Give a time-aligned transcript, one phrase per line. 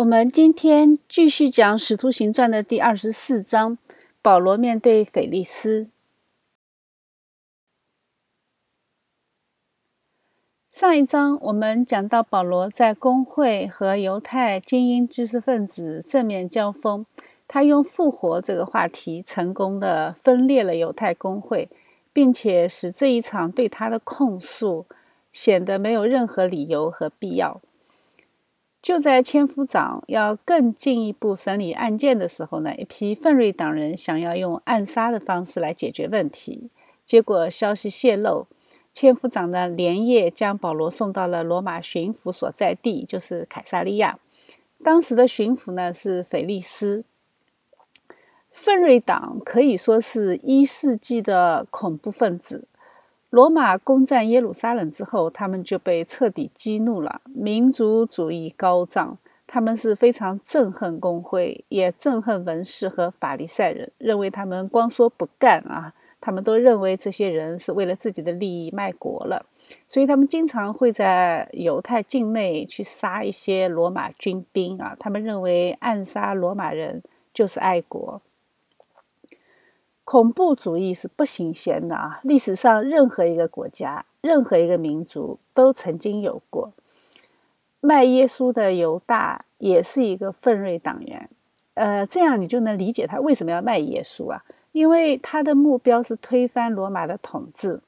[0.00, 3.76] 我们今天继续讲《使徒行传》的第二十四章，
[4.22, 5.90] 保罗面对腓利斯。
[10.70, 17.04] 上一章我们讲到保罗在工会和犹太精英知识分子正面交锋，
[17.46, 21.68] 他用复活这个话题成功的分裂了犹太工会，
[22.14, 24.86] 并且使这一场对他的控诉
[25.30, 27.60] 显得没有任何理由和必要。
[28.82, 36.70] 就在千夫长要更进一步审理案件的时候呢，一批奋锐党人想要用暗杀的方式来解决问题。
[37.04, 38.46] 结果消息泄露，
[38.92, 44.18] 千夫长呢连夜将保罗送到了罗马巡抚所在地，就是凯撒利亚。
[44.82, 47.04] 当时的巡抚呢是腓利斯。
[48.50, 52.66] 奋锐党可以说是一世纪的恐怖分子。
[53.30, 59.16] 罗马攻占耶路撒冷之后，他们就被彻底激怒了，民族主义高涨。
[59.46, 65.92] 他们是非常憎恨工会，也憎恨文士和法利赛人，认为他们光说不干啊。
[66.20, 69.46] 他们都认为这些人是为了自己的利益卖国了，
[69.88, 74.94] 所以他们经常会在犹太境内去杀一些罗马军兵啊。
[75.00, 78.20] 他们认为暗杀罗马人就是爱国。
[80.04, 82.20] 恐怖主义是不新鲜的啊！
[82.24, 86.72] 历史上任何一个国家、任何一个民族都曾经有过。
[87.80, 91.30] 卖耶稣的犹大也是一个奋锐党员，
[91.74, 94.42] 呃，这样你就能理解他为什么要卖耶稣啊？
[94.72, 97.80] 因为他的目标是推翻罗马的统治。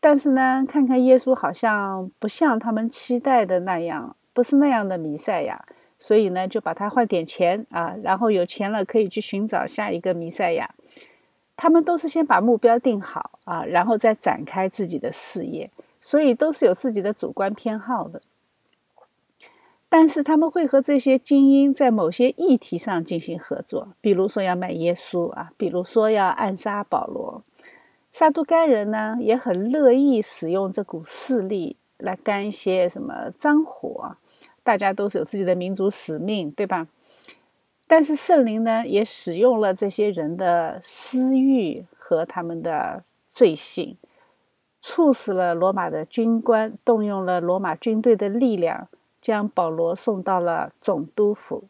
[0.00, 5.64] 但是呢，看看耶稣好像不像他们期待的那样，不是那样的弥赛亚，
[5.98, 10.70] 所以呢，就把他换点钱啊，然后有钱了可以去寻找下一个弥赛亚。
[11.60, 15.68] 他们都是先把目标定好啊，然后再展开自己的事业，
[16.00, 18.22] 所以都是有自己的主观偏好的。
[19.88, 27.42] 但是他们会和这些精英在某些议题上进行合作，比如说要卖耶稣啊，比如说要暗杀保罗。
[28.12, 34.16] 撒都该人呢也很乐意使用这股势力来干一些什么脏活，
[34.62, 36.86] 大家都是有自己的民族使命，对吧？
[37.88, 43.96] 但是圣灵呢，也使用了这些人的私欲和他们的罪性，
[44.78, 48.88] 促使了罗马的军官动用了罗马军队的力量，
[49.22, 51.64] 将保罗送到了总督府。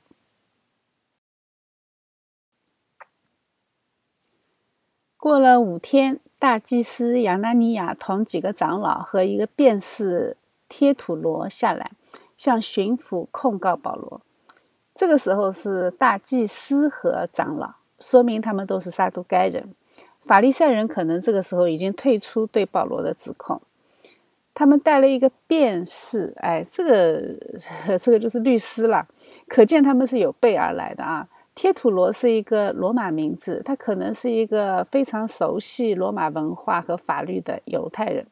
[5.16, 10.36] 过了五天，大祭司亚纳尼亚同几个长老和一个便士
[10.68, 11.92] 贴土罗下来，
[12.36, 14.20] 向巡抚控告保罗。
[14.98, 19.64] 这个时候是大祭司和长老，说明他们都是撒都该人。
[20.22, 23.62] 法利赛人可能这个时候已经退出对保罗的指控。
[24.52, 27.22] 他们带了一个辩士，哎，这个
[27.96, 29.06] 这个就是律师了，
[29.46, 31.28] 可见他们是有备而来的啊。
[31.54, 38.26] 贴土罗是一个罗马名字，他可能是一个非常熟悉罗马文化和法律的犹太人。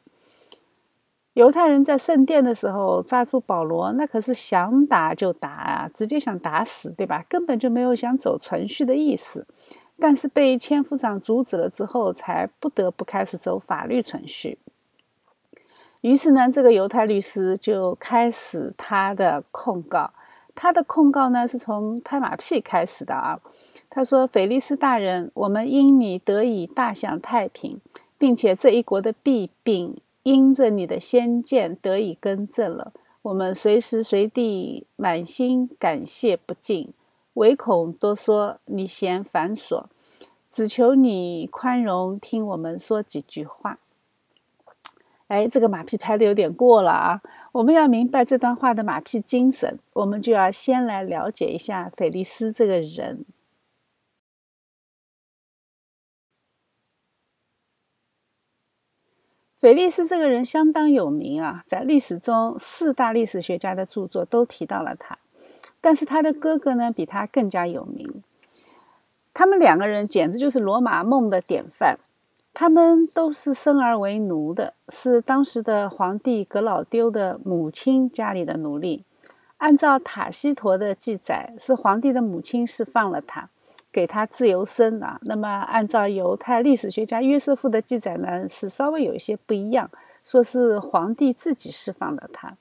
[1.36, 7.22] 犹太人在圣殿的时候抓住保罗，那可是想打就打啊，直接想打死，对吧？
[7.28, 9.46] 根本就没有想走程序的意思。
[9.98, 14.58] 但是被千夫长阻止了之后，才不得不开始走法律程序。
[16.00, 20.10] 于是呢，这个犹太律师就开始他的控告。
[20.54, 23.38] 他的控告呢，是从拍马屁开始的啊。
[23.90, 27.78] 他说：“腓力斯大人，我们因你得以大享太平，
[28.16, 32.92] 并且这一国的弊病。”因着你的先见得以更正了，
[33.22, 36.92] 我们随时随地满心感谢不尽，
[37.34, 39.84] 唯恐多说你嫌繁琐，
[40.50, 43.78] 只求你宽容听我们说几句话。
[45.28, 47.22] 哎，这个马屁拍的有点过了啊！
[47.52, 53.24] 我们要明白这段话的马屁精神，我们就要先来了解一下菲利斯这个人。
[59.58, 65.16] 菲利斯这个人相当有名啊，在历史中四大历史学家的著作都提到了他，
[65.80, 68.22] 但是他的哥哥呢比他更加有名。
[69.32, 71.98] 他们两个人简直就是罗马梦的典范。
[72.58, 79.04] 他们都是生而为奴的，是当时的皇帝格老丢的母亲家里的奴隶。
[79.58, 83.50] 按照塔西佗的记载，是皇帝的母亲释放了他。
[83.96, 89.90] 给他自由身啊，那么按照犹太历史学家约瑟夫的记载呢，是稍微有一些不一样，
[90.22, 92.54] 说是皇帝自己释放了他。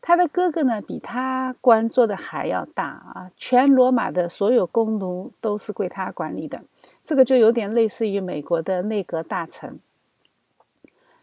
[0.00, 6.60] 他的哥哥呢，比他官做的还要大啊，全罗马的所有公奴都是归他管理的，
[7.04, 9.78] 这个就有点类似于美国的内阁大臣。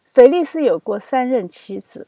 [0.05, 2.07] 菲利斯有过三任妻子，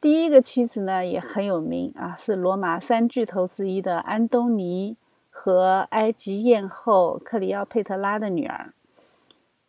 [0.00, 4.96] 第一个妻子呢也很有名啊，是罗马三巨头之一的安东尼
[5.40, 8.74] 和埃及艳后克里奥佩特拉的女儿。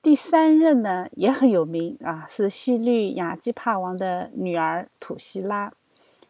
[0.01, 5.71] 第三任呢也很有名啊，是西律亚基帕王的女儿土希拉。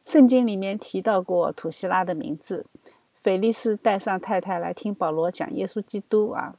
[0.04, 2.66] 圣经里面提到过土希拉的名字。
[3.14, 6.56] 菲利斯带上太太来听保罗讲耶稣基督啊。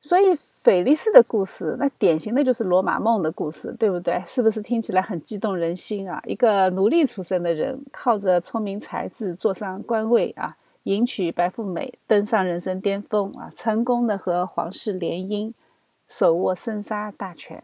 [0.00, 0.38] 所以，
[0.68, 4.22] 腓力斯的故事，那典型的就是罗马梦的故事，对不对？
[4.26, 6.20] 是不是听起来很激动人心啊？
[6.26, 15.54] 一个奴隶出身的人，靠着聪明才智坐上官位啊，迎娶白富美，登上人生巅峰啊，成功的和皇室联姻，
[16.06, 17.62] 手握生杀大权。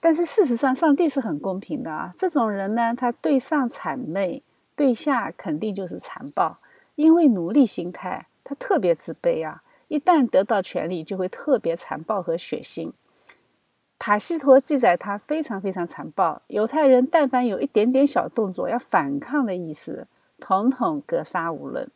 [0.00, 2.14] 但是事实上，上帝是很公平的啊。
[2.16, 4.42] 这种人呢，他对上谄媚，
[4.74, 6.56] 对下肯定就是残暴，
[6.94, 9.62] 因为奴隶心态，他特别自卑啊。
[9.90, 12.92] 一旦得到权力，就会特别残暴和血腥。
[13.98, 20.06] 塔西佗记载他非常非常残暴，犹太人但凡有一点点小动作要反抗的意思，
[20.38, 21.90] 统统格杀无论。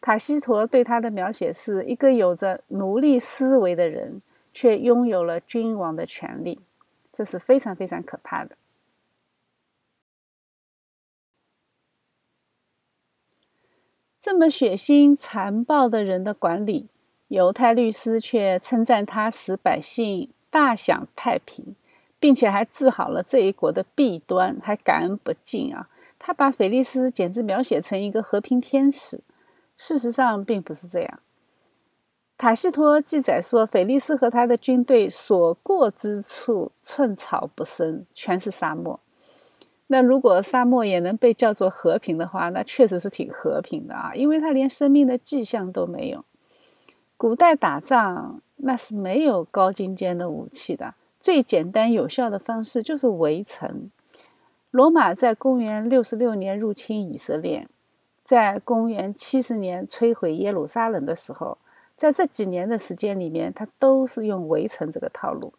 [0.00, 4.22] 塔西佗对他的描写是一个有着奴隶思维的人，
[4.54, 6.58] 却拥有了君王的权利，
[7.12, 8.56] 这是非常非常可怕的。
[14.18, 16.88] 这么血腥残暴的人的管理。
[17.30, 21.76] 犹太律师却称赞他使百姓大享太平，
[22.18, 25.88] 并且还治好了这一国的弊端，还感恩不尽啊！
[26.18, 29.20] 他把腓力斯简直描写成一个和平天使。
[29.76, 31.20] 事实上并不是这样。
[32.36, 38.98] 塔西佗记载说，腓力斯和他的军队所过之处寸草不生，全是沙漠。
[39.86, 46.24] 那如果沙漠也能被叫做和平的话，那确实是挺和平的啊，因为他连生命的迹象都没有。
[47.20, 53.90] 古代打仗那是没有高精尖的武器的，最简单有效的方式就是围城。
[54.70, 57.68] 罗马在公元六十六年入侵以色列，
[58.24, 61.58] 在公元七十年摧毁耶路撒冷的时候，
[61.94, 65.52] 在这几年的时间里面，他都是用围城这个套路。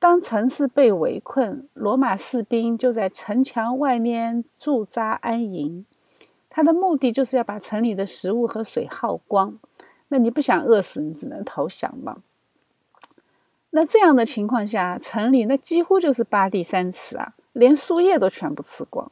[0.00, 5.86] 当城市被围困，罗马士兵就在城墙外面驻扎安营，
[6.50, 9.56] 他的目的就是要把城里的食物和水耗光。
[10.08, 12.18] 那你不想饿死，你只能投降嘛。
[13.70, 19.10] 那这样的情况下，城里那几乎就是八地三尺啊，连树叶都全部吃光。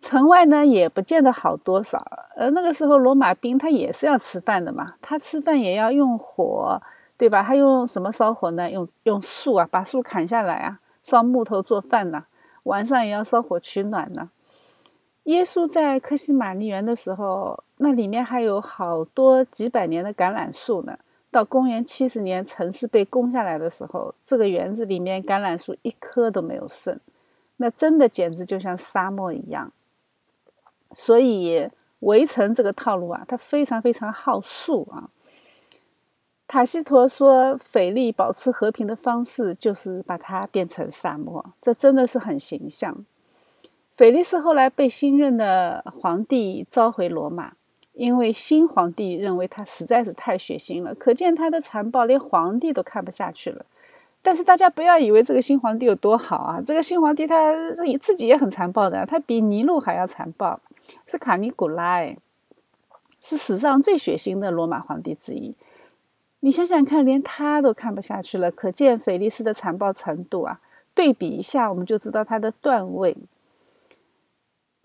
[0.00, 2.04] 城外呢也不见得好多少。
[2.36, 6.80] 而那个时候罗马兵他也是要吃饭的嘛，他吃饭也要用火，
[7.16, 7.42] 对吧？
[7.42, 8.70] 他用什么烧火呢？
[8.70, 12.24] 用用树啊，把树砍下来啊，烧木头做饭呢。
[12.64, 14.28] 晚上也要烧火取暖呢。
[15.26, 20.98] 耶稣在克西马尼园的时候，那里面还有好多几百年的橄榄树呢。
[21.32, 26.98] 到公元七十年城市被攻下来的时候，这个园子里面橄榄树一棵都没有剩，
[27.56, 29.70] 那真的简直就像沙漠一样。
[30.94, 31.68] 所以
[32.00, 35.10] 围城这个套路啊，它非常非常耗树啊。
[36.46, 43.04] 塔西佗说，腓力保持和平的方式就是把它变成沙漠，这真的是很形象。
[43.96, 47.54] 菲利斯后来被新任的皇帝召回罗马，
[47.94, 53.64] 因为新皇帝认为他实在是太血腥了，可见他的残暴连皇帝都看不下去了。
[54.20, 57.54] 但是大家不要以为这个新皇帝有多好啊，这个新皇帝他
[57.98, 60.60] 自己也很残暴的，他比尼禄还要残暴，
[61.06, 62.18] 是卡尼古拉，哎，
[63.22, 65.54] 是史上最血腥的罗马皇帝之一。
[66.40, 70.60] 你想想看，连他都看不下去了，可见菲利斯的残暴程度啊！
[70.94, 73.16] 对比一下，我们就知道他的段位。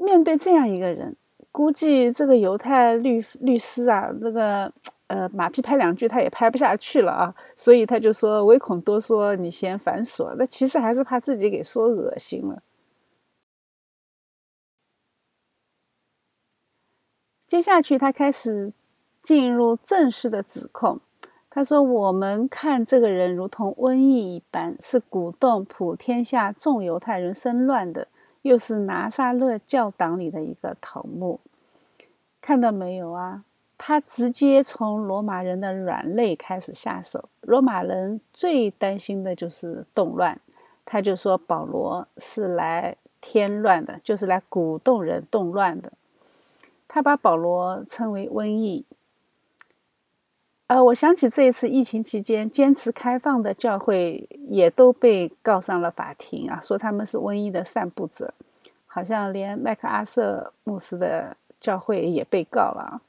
[0.04, 1.16] 面对这样一个人，
[1.52, 4.72] 估计这个犹太律律师啊，那个
[5.08, 12.64] 呃马屁拍两句他也拍不下去了啊，所以他就说唯恐多说你嫌繁琐，那其实还是怕自己给说恶心了。
[17.46, 18.74] 接下去他开始
[19.22, 21.00] 进入正式的指控，
[21.50, 28.08] 他说：“我们看这个人如同瘟疫一般，是鼓动普天下众犹太人生乱的。”
[28.42, 31.40] 又是拿撒勒教党里的一个头目，
[32.42, 33.44] 看到没有啊？
[33.78, 37.30] 他直接从罗马人的软肋开始下手。
[37.42, 40.40] 罗马人最担心的就是动乱，
[40.86, 45.92] 他就说保罗是来添乱的，就是来鼓动人动乱的。
[46.88, 48.86] 他把保罗称为瘟疫。
[50.72, 58.34] 呃，我想起这一次疫情期间，坚持开放的教会也都被告上了法庭啊，说他们是瘟疫的散布者，
[58.88, 63.02] 好像连麦克阿瑟牧师的教会也被告了。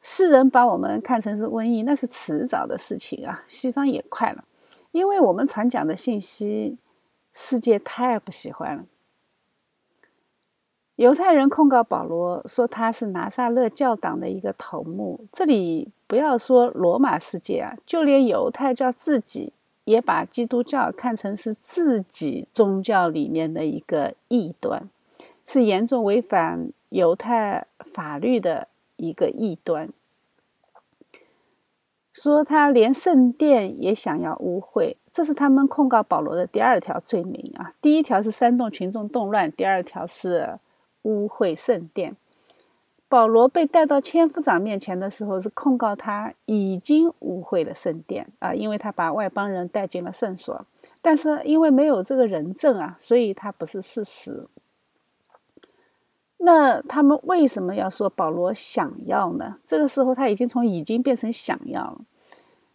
[0.00, 4.42] 世人把我们看成是瘟疫，那是迟早的事情啊，西方也快了，
[4.90, 6.76] 因为我们传讲的信息
[7.32, 8.84] 世界太不喜欢了。
[11.02, 15.18] 犹太人控告保罗说他是拿撒勒教党的一个头目。
[15.32, 24.88] 这里不要说罗马世界啊，就连犹太教自己也把基督教看成是自己宗教里面的一个异端，
[25.44, 29.88] 是严重违反犹太法律的一个异端。
[32.12, 37.74] 说他连圣殿也想要污秽，这是他们控告保罗的第二条罪名啊。
[37.82, 40.60] 第一条是煽动群众动乱，第二条是。
[41.02, 42.16] 污秽圣殿，
[43.08, 50.64] 保罗被带到千夫长面前的时候，是控告他已经污秽了圣殿啊，因为他把外邦人带进了圣所。
[51.00, 54.46] 但是因为没有这个人证啊，所以他不是事实。
[56.38, 59.58] 那他们为什么要说保罗想要呢？
[59.66, 62.00] 这个时候他已经从已经变成想要了。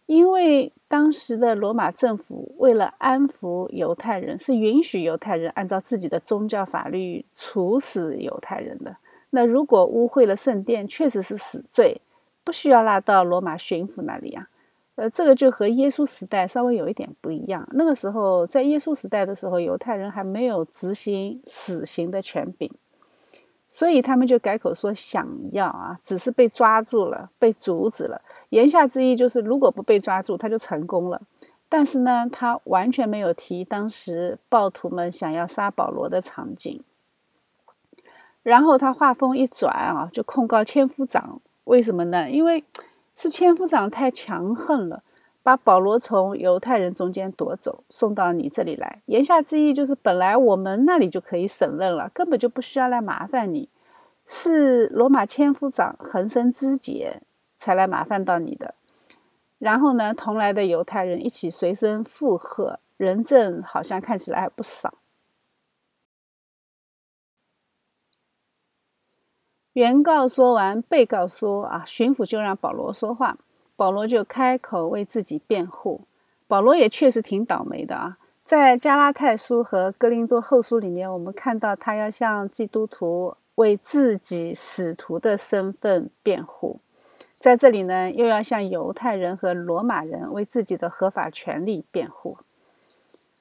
[0.08, 8.96] 因为当时的罗马政府为了安抚犹太人，是允许犹太人按照自己的宗教法律处死犹太人的。
[9.30, 12.00] 那如果污秽了圣殿，确实是死罪，
[12.42, 14.48] 不需要拉到罗马巡抚那里啊。
[14.94, 17.68] 呃，这个就和耶稣时代稍微有一点不一样。
[17.72, 22.72] 那个时候，在耶稣时代的时候，犹太人还没有执行死刑的权柄。
[23.68, 28.22] 所以他们就改口说想要啊，只是被抓住了，被阻止了。
[28.50, 31.20] 言下之意就是，如果不被抓住，他就成功了。
[31.68, 36.82] 但是呢，他完全没有提当时暴徒们想要杀保罗的场景。
[38.42, 41.40] 然后他话锋一转啊，就控告千夫长。
[41.64, 42.30] 为什么呢？
[42.30, 42.64] 因为
[43.14, 45.02] 是千夫长太强横了。
[45.40, 49.00] 把保罗从犹太人中间夺走，送到你这里来。
[49.06, 53.70] 言下之意就是，本来我们那里就可以审问了，根本就不需要来麻烦你。
[54.26, 57.22] 是罗马千夫长横生枝节，
[57.58, 58.74] 才来麻烦到你的。
[59.58, 64.94] 然后呢，同来的犹太人一起随声附和，人证好像看起来还不少。
[69.74, 73.36] 原告说完，被告说：“啊，巡抚就让保罗说话。”
[73.76, 76.00] 保罗就开口为自己辩护。
[76.48, 86.80] 保罗也确实挺倒霉的啊，在加拉太书和哥林多后书里面，我们看到他要向基督徒为自己使徒的身份辩护，
[87.38, 92.38] 在这里呢，又要向犹太人和罗马人为自己的合法权利辩护。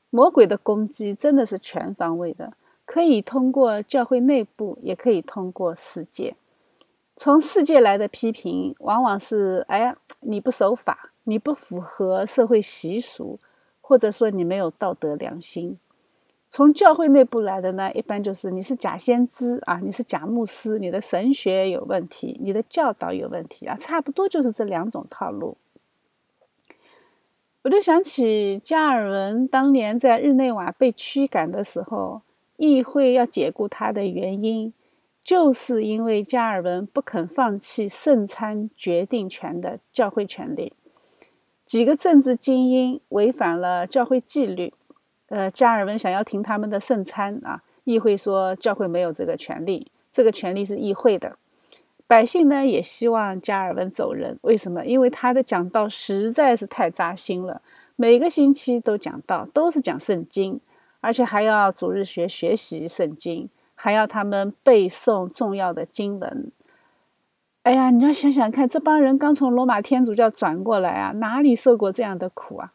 [0.10, 2.54] 魔鬼的攻击真的是全方位的，
[2.86, 6.36] 可以通过教会内部，也可以通过世界。
[7.16, 13.39] 从世界来的批评，往往是：哎呀，你不守法，你不符合社会习俗，
[13.82, 15.80] 或者说你没有道德良心。
[16.58, 25.56] 从教会内部来的呢，一般就是你是假先知啊，你是假牧师，你的神学有问题，你的教导有问题啊，差不多就是这两种套路。
[27.62, 32.24] 我就想起加尔文当年在日内瓦被驱赶的时候，
[32.56, 34.74] 议会要解雇他的原因。
[35.24, 40.74] 就是因为加尔文不肯放弃圣餐决定权的教会权利，
[41.68, 44.74] 几个政治精英违反了教会纪律，
[45.29, 51.38] 呃，加尔文想要停他们的圣餐啊，议会说教会没有这个权利，这个权利是议会的。
[52.07, 54.86] 百姓呢也希望加尔文走人，为什么？
[54.86, 57.62] 因为他的讲道实在是太扎心了，
[57.96, 60.60] 每个星期都讲道，都是讲圣经，
[61.01, 63.50] 而且还要主日学学习圣经。
[63.79, 66.51] 还要他们背诵重要的经文。
[67.62, 72.74] 哎呀，你要想想看，这帮人刚从罗马天主教转过来啊，哪里受过这样的苦啊？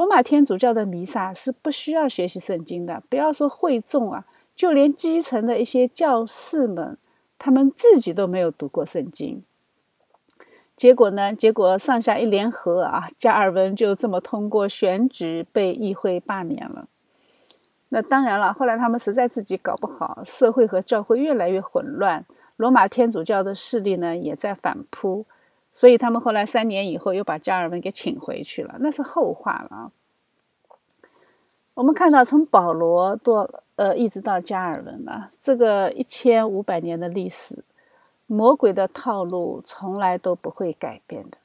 [0.00, 4.24] 罗马天主教的弥撒是不需要学习圣经的，不要说会众啊，
[4.56, 6.96] 就连基层的一些教士们，
[7.38, 9.42] 他们自己都没有读过圣经。
[10.74, 11.34] 结果呢？
[11.34, 16.88] 结果上下一联合啊，加尔文就这么通过选举被议会罢免了。
[17.90, 22.24] 那当然了，后来他们实在自己搞不好，社会和教会越来越混乱，
[22.56, 25.26] 罗马天主教的势力呢也在反扑，
[25.72, 29.92] 所以他们后来三年以后又把加尔文给请回去了，那是后话了啊。
[31.74, 37.64] 我们看到从保罗到呃一直到加尔文啊，这个一千五百年的历史，
[38.26, 41.38] 魔鬼的套路从来都不会改变的，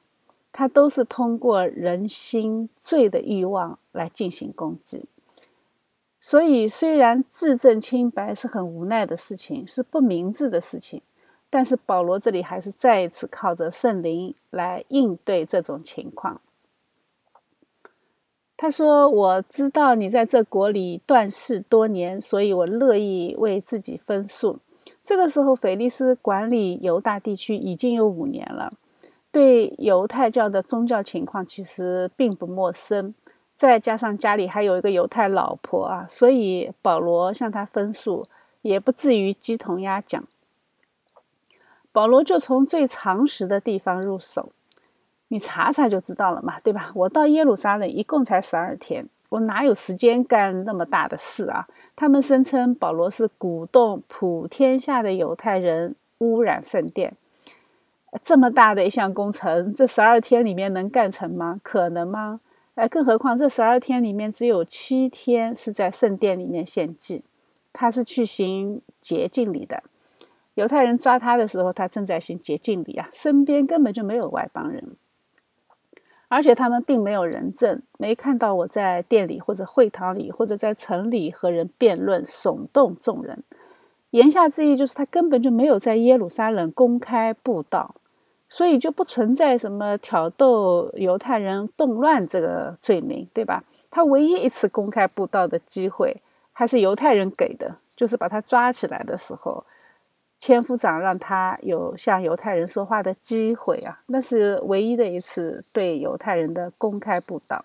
[0.52, 5.06] 他都是通过人心罪的欲望来进行攻击。
[6.20, 11.00] 所以，虽然自证清白是很无奈的事情，是不明智的事情，
[11.56, 16.38] 但是保罗这里还是再一次靠着圣灵来应对这种情况。
[18.58, 24.58] 他说：“我知道你在这国里断事多年，所以我乐意为自己分数。”
[25.02, 28.70] 这个时候，腓力斯管理犹大地区已经有五年了，
[29.32, 33.14] 对犹太教的宗教情况其实并不陌生。
[33.54, 38.26] 再加上家里还有一个犹太老婆啊，所以保罗向他分数
[38.60, 40.22] 也不至于鸡同鸭讲。
[41.96, 44.52] 保罗就从最常识的地方入手，
[45.28, 46.92] 你查查就知道了嘛，对吧？
[46.94, 51.66] 我到耶路撒冷一共才十二天，我哪有时间干那么大的事啊？
[51.96, 57.14] 他们声称保罗是鼓动普天下的犹太人污染圣殿，
[58.22, 61.58] 这么大的一项工程，这十二天里面能干成吗？
[61.62, 62.40] 可能吗？
[62.74, 67.24] 哎，更何况这十二天里面只有七天是在圣殿里面献祭，
[67.72, 69.82] 他是去行洁净礼的。
[70.56, 74.96] 犹太人抓他的时候，他正在行洁净礼啊，身边根本就没有外邦人，
[76.28, 83.44] 而且他们并没有人证，没看到我在店里或者会堂里或者在城里和人辩论，耸动众人。
[84.10, 87.94] 言下之意就是他根本就没有在耶路撒冷公开布道。
[88.48, 93.64] 所以就不存在什么挑逗犹太人动乱这个罪名，对吧？
[93.90, 96.22] 他唯一一次公开布道的机会，
[96.52, 99.64] 还是犹太人给的，就是把他抓起来的时候，
[100.38, 107.64] 千夫长让他有向犹太人说话的机会啊，那是唯一的一次对犹太人的公开布道。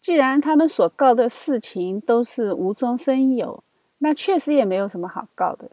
[0.00, 3.62] 既然他们所告的事情都是无中生有。
[3.98, 5.70] 那确实也没有什么好告的，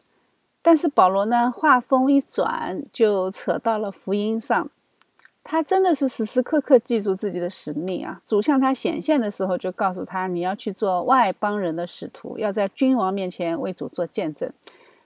[0.62, 4.70] 但是保罗呢，话锋一转就扯到了福音上。
[5.44, 8.22] 他真的是时时刻刻记住自己的使命啊！
[8.26, 14.50] 主向他显现的时候，就告诉他：你要去做外邦人的使徒，要在君王面前为主做见证。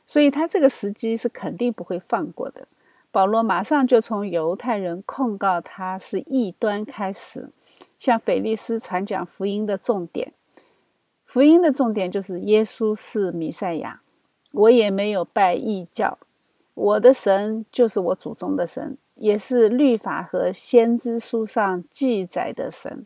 [0.06, 2.68] 所以他这个时机是肯定不会放过的。
[3.10, 7.50] 保罗马上就从犹太人控告他是异端开始，
[7.98, 10.32] 向腓利斯传讲福音的重点。
[11.24, 14.00] 福音的重点就是耶稣是弥赛亚，
[14.52, 16.18] 我也没有拜异教，
[16.74, 23.04] 我的神就是我祖宗的神，也是律法和先知书上记载的神。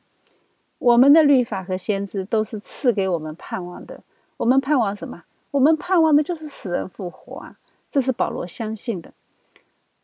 [0.79, 4.03] 我们的律法和先知都是赐给我们盼望的，
[4.37, 5.25] 我们盼望什么？
[5.53, 7.57] 我们盼望的就是死人复活啊！
[7.91, 9.13] 这是保罗相信的，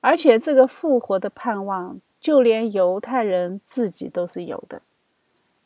[0.01, 4.83] 而且这个复活的盼望，就连犹太人自己都是有的。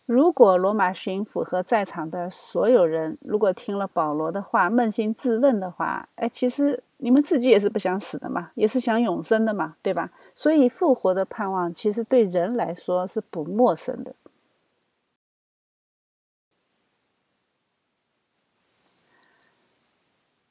[0.07, 10.11] 如果罗马巡抚和在场的所有人，如果听了保罗的话，扪心自问的话，哎，其实你们自己也是不想死的嘛，也是想永生的嘛，对吧？
[10.37, 14.15] 所以复活的盼望，其实对人来说是不陌生的。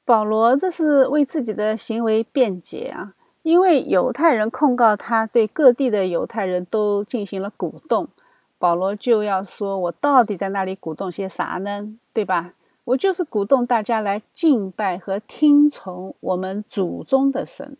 [0.04, 8.08] 保罗这是为自己的行为辩解啊，因为犹太人控告他对各地的犹太人都进行了鼓动。
[8.58, 11.88] 保罗就要说：“我到底在那里鼓动些啥呢？
[12.12, 12.52] 对吧？
[12.84, 17.76] 我就是鼓动大家来敬拜和听从我们祖宗的神。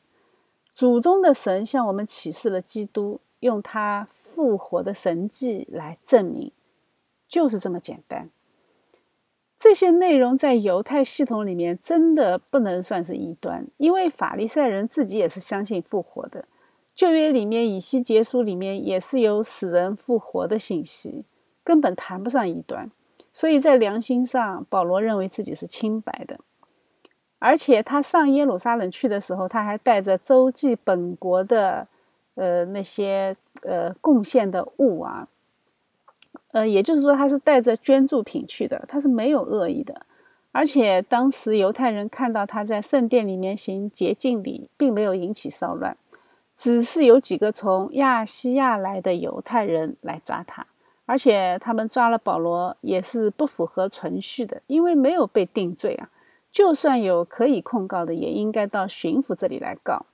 [0.74, 6.52] 祖宗的神向我们启示了基督，用他复活的神迹来证明，
[7.28, 8.30] 就是这么简单。
[9.58, 16.46] 这些内容在犹太系统里面真的不能算是异端，因为法利赛人自己也是相信复活的。”
[16.94, 21.24] 旧约里面以西结书里面也是有死人复活的信息，
[21.64, 22.90] 根本谈不上异端。
[23.32, 26.38] 所以在良心上，保罗认为自己是清白的。
[27.38, 31.88] 而且他上耶路撒冷去的时候，他还带着周济本国的，
[32.36, 35.26] 呃那些呃贡献的物啊，
[36.52, 40.06] 呃也就是说他是带着捐助品去的，他是没有恶意的。
[40.52, 45.96] 而且当时犹太人看到他在圣殿里面行洁净礼，并没有引起骚乱。
[46.54, 50.66] 只是有几个从亚细亚来的犹太人来抓他，
[51.04, 56.08] 而且他们抓了保罗也是不符合程序的，因为没有被定罪啊。
[56.50, 60.06] 就算有可以控告的，也应该到巡抚这里来告。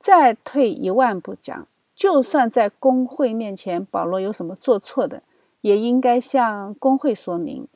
[0.00, 5.22] 再退一万步讲，就算在工会面前保罗有什么做错的，
[5.60, 7.66] 也应该向工会说明。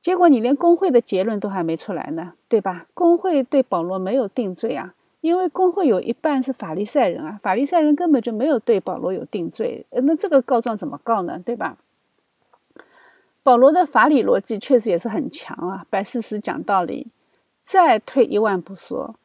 [0.00, 2.86] 结果你连工会的结论都还没出来呢，对吧？
[2.94, 4.94] 工会对保罗没有定罪啊。
[5.20, 11.40] 因为工会有一半是法利赛人啊，法利赛人根本就没有对保罗有定罪，那这个告状怎么告呢？
[11.44, 11.76] 对吧？
[13.42, 17.08] 保罗的法理逻辑确实也是很强啊，摆事实讲道理。
[17.64, 19.16] 再退一万步说，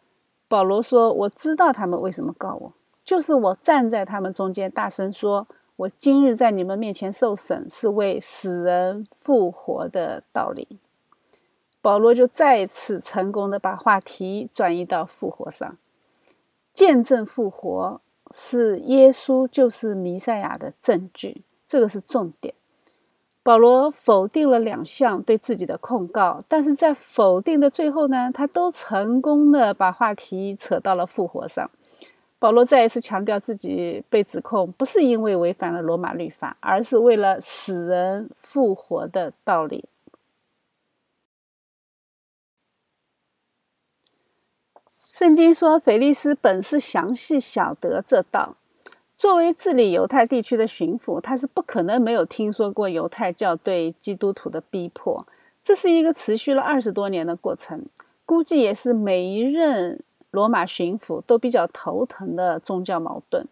[0.47, 10.79] 保罗说：“我知道他们为什么告我，就是我站在他们中间大声说，我今日在你们面前受审，是为死人复活的道理。”
[11.81, 15.77] 保罗就再次成功的把话题转移到复活上。
[16.73, 22.53] 见证复活是耶稣就是弥赛亚的证据，这个是重点。
[23.43, 31.69] 保罗否定了两项对自己的控告，但是在否定的最后呢，他都成功的把话题扯到了复活上。
[32.39, 39.85] 保罗再一次强调自己被指控不是因为违反了罗马律法，而是为了死人复活的道理。
[45.13, 48.55] 圣经说，腓力斯本是详细晓得这道。
[49.15, 55.23] 作为治理犹太地区的巡抚，他是不可能没有听说过犹太教对基督徒的逼迫。
[55.63, 57.85] 这是一个持续了二十多年的过程，
[58.25, 63.45] 估计也是每一任罗马巡抚都比较头疼的宗教矛盾。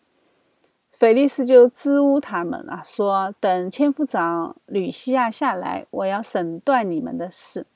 [0.91, 7.67] 腓力斯就支吾他们啊，说等千夫长吕西亚下来，我要审断你们的事。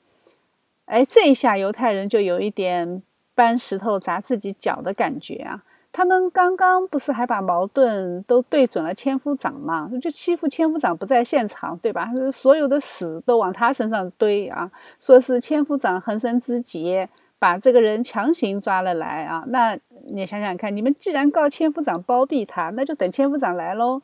[0.86, 3.00] 哎，这一下犹太人就有一点
[3.36, 5.62] 搬石头砸自己脚的感觉啊。
[5.92, 9.90] 他们刚刚不是还把矛盾都对准了千夫长吗？
[10.02, 12.10] 就欺负千夫长不在现场，对吧？
[12.30, 14.70] 所有的死都往他身上堆啊，
[15.00, 19.44] 说是千夫长横生枝节，把这个人强行抓了来啊。
[19.46, 24.02] 那你想想看，你们既然告千夫长包庇他，那就等千夫长来喽。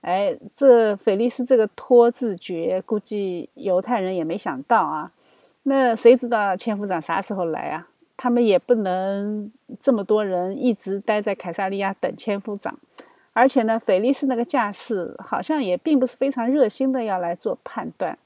[0.00, 5.12] 哎，这菲利斯这个拖字诀，估计犹太人也没想到啊。
[5.64, 7.88] 那谁知道千夫长啥时候来啊？
[8.18, 9.50] 他们也不能
[9.80, 12.76] 这么多人一直待在凯撒利亚等千夫长，
[13.32, 18.18] 而且呢，腓力斯那个架势好像也并不是非常热心的要来做判断。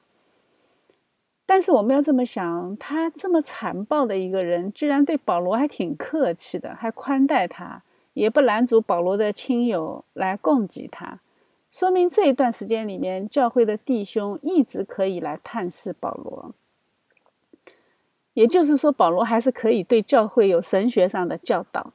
[1.45, 7.83] 但是我们要这么想，他这么残暴的一个人，居然对保罗还挺客气的，还宽待他，
[8.15, 11.21] 也不拦阻保罗的亲友来供给他，
[11.71, 16.55] 说明这一段时间里面，教会的弟兄一直可以来探视保罗。
[18.35, 21.93] 也就是说，保罗还是可以对教会有神学上的教导，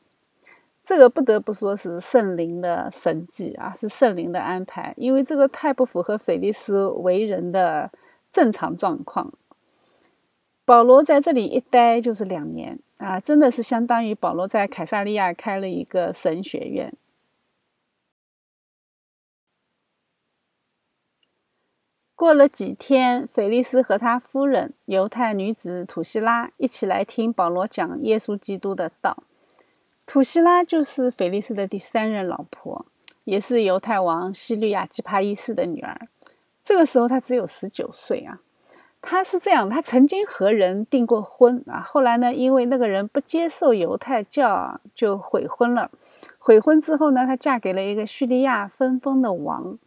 [0.84, 7.92] 这个不得不说是圣灵的神迹啊，是圣灵的安排，因为这个太不符合腓力斯为人的
[8.32, 9.34] 正常状况。
[10.64, 16.94] 保罗在这里一待就是两年啊，真的是相当于保罗在凯撒利亚开了一个神学院。
[22.18, 29.22] 过了几天，腓力斯和他夫人犹太女子土希拉一起来听保罗讲耶稣基督的道。
[30.08, 32.88] 土希拉就是腓力斯的第三任老婆，
[33.26, 36.08] 也是犹太王西律亚基帕一世的女儿。
[36.64, 38.40] 这个时候她只有十九岁啊。
[39.00, 45.92] 她是这样，她曾经和人订过婚啊，后来呢，因为那个人不接受犹太教，就悔婚了。
[46.40, 49.78] 悔婚之后呢，她嫁给了一个叙利亚分封的王。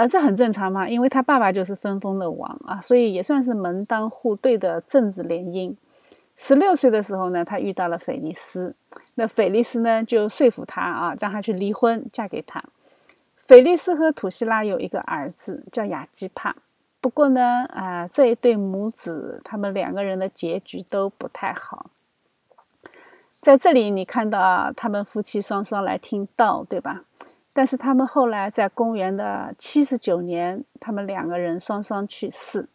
[0.00, 5.74] 呃，这很正常嘛，因为他爸爸就是分封的王啊，所以也算是门当户对的政治联姻。
[6.34, 8.74] 十六岁的时候呢，他遇到了腓力斯，
[9.16, 12.64] 那腓力斯呢就说服他啊，让他去离婚，嫁给他。
[13.44, 16.56] 腓力斯和土希拉有一个儿子叫雅基帕，
[17.02, 21.90] 不过呢，啊，这一对母子他们两个人的结局都不太好。
[23.42, 27.04] 在这里你看到啊，他们夫妻双双来听道，对吧？
[27.52, 32.68] 但是他们后来在公元的七十九年，他们两个人双双去世。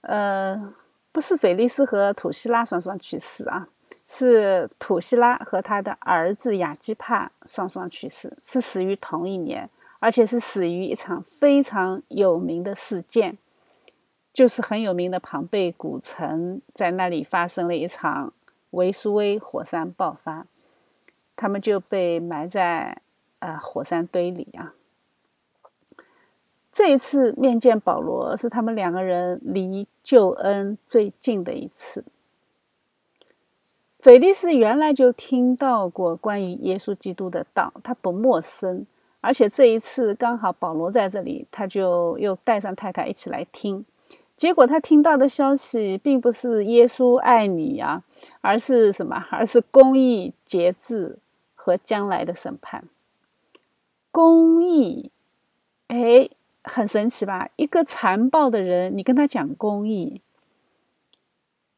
[0.00, 0.74] 呃，
[1.12, 3.68] 不是腓力斯和土希拉双双去世啊，
[4.08, 13.38] 是土希拉和他的儿子雅基帕双双去世，是死于同一年，而且是死于一场非常有名的事件，
[14.32, 18.32] 就是很有名的庞贝古城，在那里发生了一场
[18.70, 20.46] 维苏威火山爆发，
[21.36, 23.00] 他们就被埋在。
[23.40, 24.74] 啊，火山堆里啊！
[26.72, 32.04] 这一次面见保罗，是他们两个人离救恩最近的一次。
[33.98, 38.86] 腓力斯原来就听到过关于耶稣基督的道，他不陌生。
[39.20, 43.84] 而且这一次刚好保罗在这里，他就又带上太太一起来听。
[44.36, 48.02] 结果他听到的消息，并不是耶稣爱你呀，
[48.40, 49.26] 而是什么？
[49.30, 51.18] 而是公义、节制
[51.54, 52.84] 和将来的审判。
[54.10, 55.10] 公义，
[55.88, 56.28] 哎，
[56.64, 57.48] 很神奇吧？
[57.56, 60.20] 一个残暴的人，你跟他讲公义，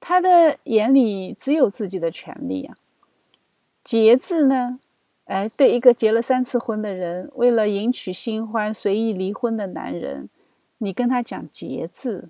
[0.00, 2.76] 他的眼里只有自己的权利啊。
[3.84, 4.78] 节制呢？
[5.24, 10.28] 哎，对一个结了三次婚的人，为了迎娶新欢随意离婚的男人，
[10.78, 12.28] 你跟他讲节制。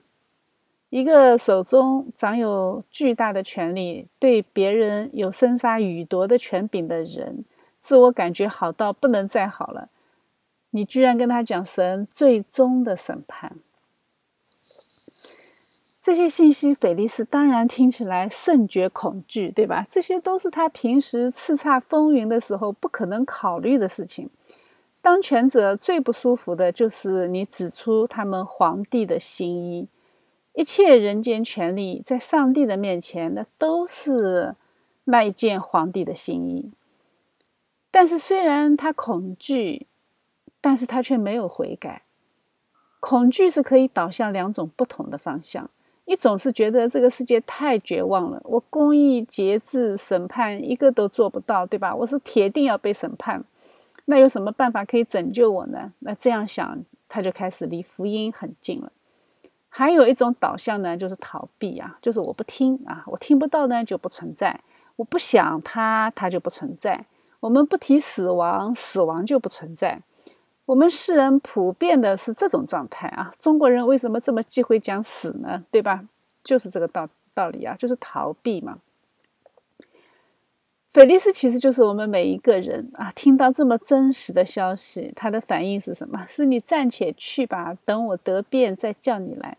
[0.91, 7.45] 一个手中掌有巨大的权力，对别人有生杀予夺的权柄的人。
[7.81, 9.89] 自我感觉好到不能再好了，
[10.73, 13.57] 你居然跟他讲神最终的审判，
[16.03, 19.87] 这些信息，菲利斯当然听起来甚觉恐惧，对吧？
[19.89, 24.29] 这些都是他平时叱咤风云的时候不可能考虑的事情。
[25.01, 29.89] 当权者最不舒服的就是你指出他们皇帝的新衣，
[30.55, 34.55] 一切人间权力在上帝的面前，那都是
[35.05, 36.73] 那一件皇帝的新衣。
[37.91, 39.87] 但是虽然他恐惧，
[40.63, 42.03] 但是他却没有悔改。
[43.01, 45.69] 恐惧是可以导向两种不同的方向：
[46.05, 51.95] 一种是觉得这个世界太绝望了，我公义、节制、审判一个都做不到，对吧？
[51.95, 53.45] 我是铁定要被审判，
[54.05, 55.93] 那有什么办法可以拯救我呢？
[55.99, 58.93] 那这样想，他就开始离福音很近了。
[59.69, 64.61] 还有一种导向呢，就是逃避啊，就是我不听啊，我听不到呢就不存在，
[64.97, 67.07] 我不想它，它就不存在。
[67.41, 70.01] 我们不提死亡，死亡就不存在。
[70.67, 73.33] 我们世人普遍的是这种状态啊。
[73.39, 75.65] 中国人为什么这么忌讳讲死呢？
[75.71, 76.05] 对吧？
[76.45, 78.79] 就是这个道道理啊，就是逃避嘛。
[80.93, 86.27] 菲利斯其实就是我们每一个人啊，听到这么真实的消息，他的反应是什么？
[86.29, 89.57] 是你暂且去吧，等我得便再叫你来。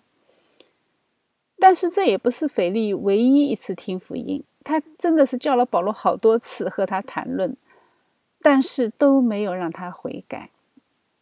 [1.57, 7.57] 但是这也不是腓力唯一一次听福音，他真的是叫了保罗好多次和他谈论。
[8.41, 10.49] 但是都没有让他悔改。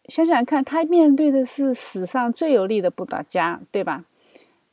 [0.06, 4.06] 想想看，他面对的是史上最有力的布道家，对吧？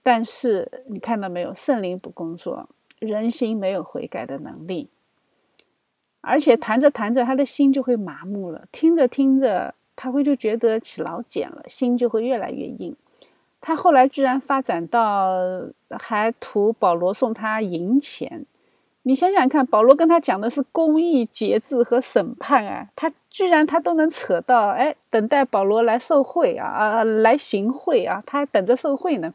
[0.02, 4.88] 但是你看到没有，圣灵不工作，人心没有悔改的能力，
[6.22, 12.96] 而且谈着谈着，他的心就会麻木了；听着听着，他会就觉得起老茧了，心就会越来越硬。
[13.60, 15.34] 他后来居然发展到
[15.90, 18.46] 还图保罗送他银钱。
[19.08, 29.32] 你想想看，保罗跟他讲的是公义、节制和审判啊，他居然他都能扯到，哎，等待保罗来受贿啊啊，来行贿啊，他还等着受贿呢。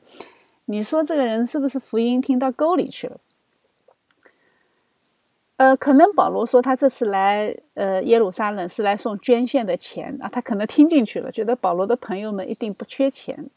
[0.66, 3.18] 你说这个人是不是福音听到沟里去了？
[5.58, 13.50] 呃，可能保罗说他这次来呃耶路撒冷是来送捐献的钱啊，他可能听进去了，觉得保罗的朋友们一定不缺钱。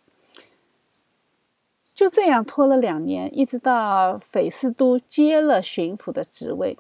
[1.97, 6.77] 就这样拖了两年，一直到斐斯都接了巡抚的职位。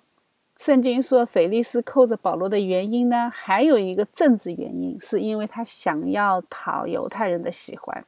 [0.58, 8.04] 圣经说，腓力斯扣着保罗的原因呢，还有一个政治原因，是因为他想要讨犹太人的喜欢。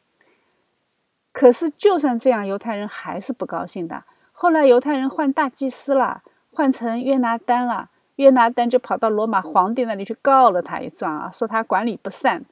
[1.33, 4.05] 可是，就算这样，犹太人还是不高兴的。
[4.33, 12.45] 后来，犹太人换大祭司了，换成约拿丹了，约拿丹就跑到罗马皇帝那里去告了他一状啊，说他管理不善。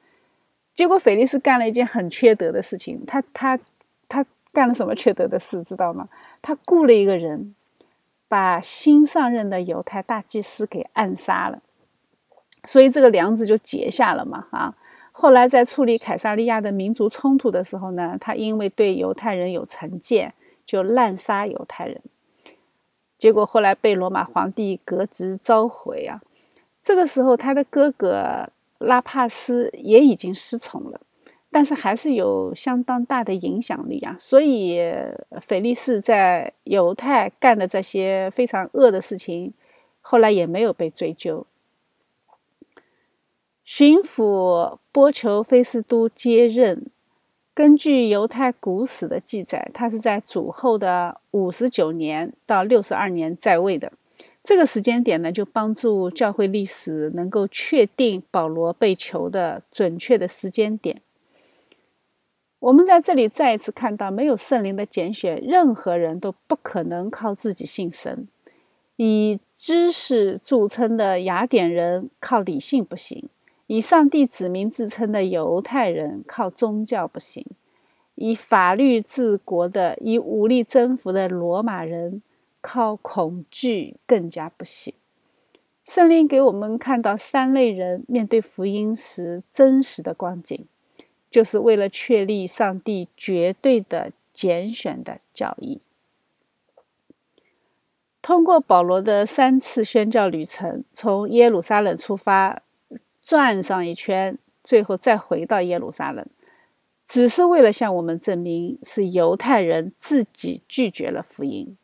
[0.73, 3.59] 结果，腓力斯干了一件很缺德的事情，他他。
[4.57, 6.09] 干了什么缺德的事，知道吗？
[6.41, 7.53] 他雇了一个人，
[8.27, 11.61] 把新上任的犹太大祭司给暗杀了，
[12.65, 14.47] 所以这个梁子就结下了嘛。
[14.49, 14.73] 啊，
[15.11, 20.33] 后来在处理凯撒利亚的民族冲突的时候呢，他因为对犹太人有成见，
[20.65, 22.01] 就滥杀犹太人，
[23.19, 26.19] 结果后来被罗马皇帝革职召回啊。
[26.81, 30.99] 这个时候，他的哥哥拉帕斯也已经失宠了。
[31.49, 34.79] 但是还是有相当大的影响力啊，所以
[35.39, 39.53] 腓力斯在犹太干的这些非常恶的事情，
[40.01, 41.47] 后来也没有被追究。
[43.63, 46.85] 巡抚波求菲斯都接任，
[47.53, 53.91] 根据犹太古史的记载，他是在主后的五十九年到六十二年在位的。
[54.43, 61.01] 这个时间点呢，就帮助教会历史能够确定保罗被囚的准确的时间点。
[62.67, 68.27] 我们在这里再一次看到，没有圣灵的拣选，任何人都不可能靠自己信神。
[68.97, 73.29] 以知识著称的雅典人靠理性不行；
[73.67, 77.45] 以上帝子民自称的犹太人靠宗教不行；
[78.15, 82.21] 以法律治国的、以武力征服的罗马人
[82.59, 84.93] 靠恐惧更加不行。
[85.85, 90.65] 圣灵给我们看到三类人面对福音时真实的光景。
[91.37, 95.79] 就是为了确立上帝绝对的拣选的教义。
[98.23, 102.63] 通过保罗的三次宣教旅程，从耶路撒冷出发，
[103.21, 106.25] 转上一圈，最后再回到耶路撒冷，
[107.07, 111.77] 只是为了向我们证明是犹太人自己拒绝了福音。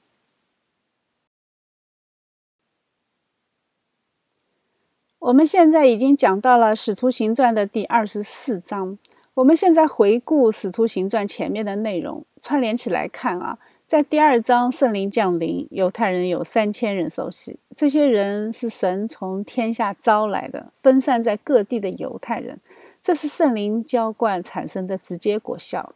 [5.19, 8.97] 我们现在已经讲到了《使徒行传》的第二十四章。
[9.35, 22.59] 我们现在回顾《使徒行传》前面的内容，串联起来看啊，在第二章圣灵降临，犹太人有三千人受洗，这些人是神从天下招来的，分散在各地的犹太人，
[23.01, 25.95] 这是圣灵浇灌产生的直接果效。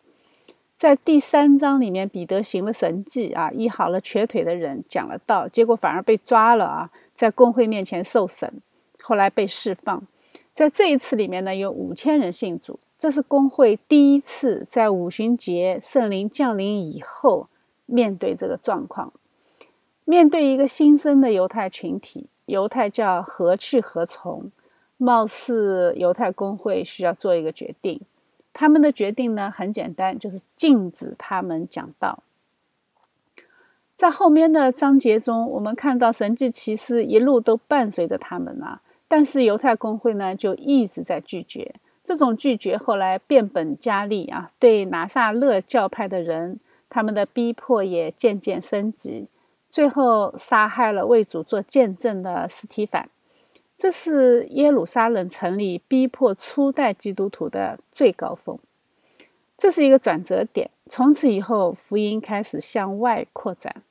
[0.76, 8.52] 在第三章里面，彼得行了神迹啊，医好了瘸腿的人，讲了道，结果反而被抓了啊，在公会面前受审，
[9.04, 10.04] 后来被释放。
[10.56, 12.80] 在这一次里面呢，有五千人信主。
[12.98, 17.48] 这是工会第一次在五旬节圣灵降临以后
[17.86, 19.14] 面对这个状况，
[20.04, 24.52] 面对一个新生的犹太群体，犹太教何去何从？
[25.00, 28.02] 貌似犹太公会需要做一个决定。
[28.52, 32.24] 他们的决定呢，很简单，就是禁止他们讲道。
[33.96, 41.76] 在后面的章节中，我们看到神迹骑士一路都伴随着他们啊，但是犹太公会呢，就一直在拒绝。
[42.08, 49.28] 这种拒绝后来变本加厉啊，对拿撒勒教派的人，他们的逼迫也渐渐升级，
[49.70, 53.10] 最后杀害了为主做见证的斯提凡。
[53.78, 58.58] 这是耶路撒冷城里逼迫初代基督徒的最高峰，
[59.58, 60.70] 这是一个转折点。
[60.90, 63.84] 从此以后，福音开始向外扩展。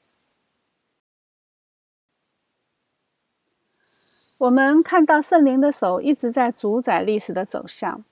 [4.39, 8.05] 我们看到圣灵的手一直在主宰历史的走向。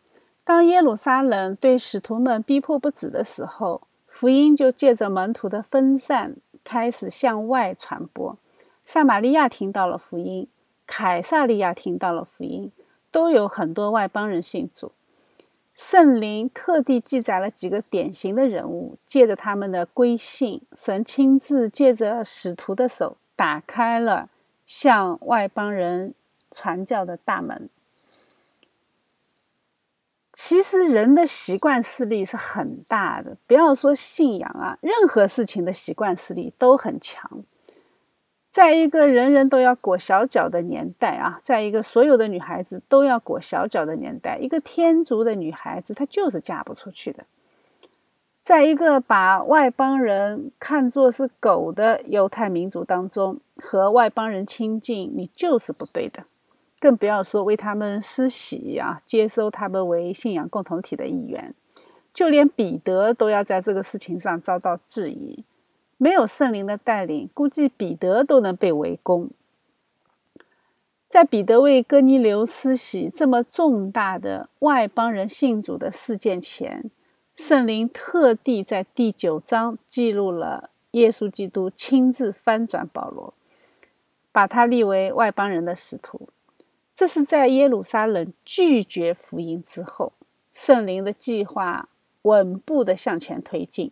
[0.43, 8.37] 当耶路撒冷对使徒们逼迫不止的时候，福音就借着门徒的分散开始向外传播。
[8.83, 10.49] 撒玛利亚听到了福音。
[10.87, 12.71] 凯撒利亚听到了福音，
[13.11, 14.93] 都有很多外邦人信主。
[15.75, 24.29] 圣灵特地记载了几个典型的人物，借着他们的归信，神亲自借着使徒的手打开了
[24.77, 26.15] 向外邦人
[26.51, 27.71] 传教的大门。
[30.33, 37.45] 其实人的习惯势力是很大的，不要说信仰啊，任何事情的习惯势力都很强。
[38.51, 47.25] 在一个人人都要裹小脚的年代啊，在一个所有的女孩子都要裹小脚的年代，一个天竺的女孩子她就是嫁不出去的。
[48.44, 56.24] 在一个把外邦人看作是狗的犹太民族当中，和外邦人亲近，你就是不对的，
[56.78, 61.54] 更不要说为他们施洗啊，接收他们为信仰共同体的一员。
[62.12, 65.42] 就连彼得都要在这个事情上遭到质疑。
[65.96, 69.30] 没有圣灵的带领，估计彼得都能被围攻。
[71.09, 76.90] 在彼得为哥尼流施洗这么重大的外邦人信主的事件前，
[77.35, 83.35] 圣灵特地在第九章记录了耶稣基督亲自翻转保罗，
[84.31, 86.29] 把他立为外邦人的使徒。
[86.94, 90.12] 这是在耶路撒冷拒绝福音之后，
[90.53, 91.88] 圣灵的计划
[92.23, 93.90] 稳步的向前推进。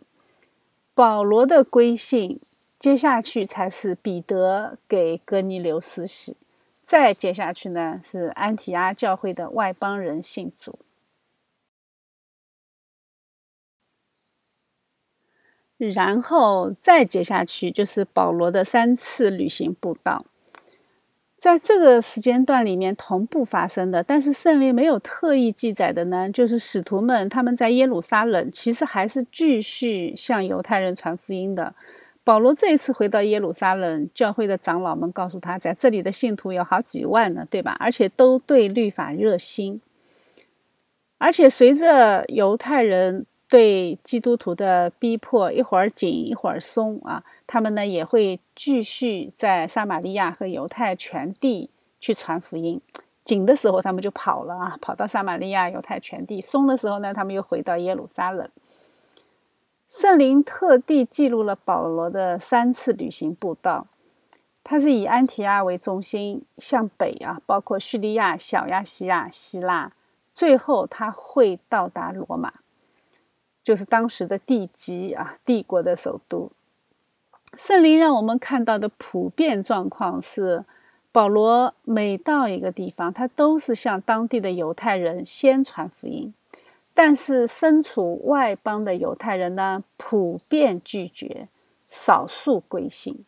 [0.94, 2.40] 保罗的归信，
[2.78, 6.36] 接下去才是彼得给哥尼流施洗，
[6.84, 10.78] 再接下去呢是安提阿教会的外邦人信主，
[15.90, 20.24] 然后再接下去就是保罗的三次旅行布道。
[21.38, 31.74] 在这个时间段里面同步发生的，但是圣灵没有特意记载的呢，就是使徒们他们在耶路撒冷其实还是继续向犹太人传福音的。
[32.22, 37.76] 保罗这一次回到耶路撒冷，教会的长老们告诉他，在这里的信徒有好几万呢，对吧？
[37.80, 39.80] 而且都对律法热心，
[41.18, 43.26] 而且随着犹太人。
[43.52, 51.68] 对基督徒的逼迫，一会儿紧一会儿松啊，他们呢也会继续在撒玛利亚和犹太全地
[52.00, 52.80] 去传福音。
[53.22, 58.48] 紧的时候他们就跑了啊，跑到撒玛利亚、犹太全地；松的时候呢，他们又回到耶路撒冷。
[59.86, 63.86] 圣灵特地记录了保罗的三次旅行步道，
[64.64, 69.92] 他是以安提阿为中心向北啊，包括叙利亚、小亚细亚、希腊，
[70.34, 72.54] 最后他会到达罗马。
[73.64, 76.50] 就是当时的地级啊，帝国的首都。
[77.54, 80.64] 圣灵让我们看到的普遍状况是，
[81.12, 86.32] 保罗每到一个地方，他都是向当地的犹太人宣传福音，
[86.94, 91.48] 但是身处外邦的犹太人呢，普遍拒绝，
[91.88, 93.24] 少数归信。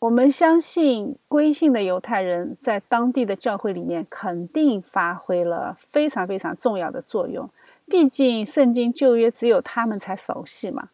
[0.00, 7.48] 我们相信归信的犹太人在当地的教会里面肯定发挥了非常非常重要的作用。
[7.92, 10.88] 毕竟圣经旧约只有他们才熟悉嘛，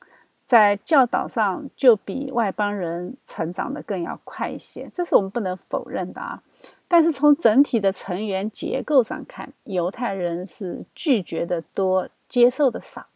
[0.44, 6.42] 在教导上就比外邦人成长的更要快一些，这是我们不能否认的啊。
[6.88, 13.06] 但是从整体的成员结构上看，犹太人是拒绝的多，接受的少。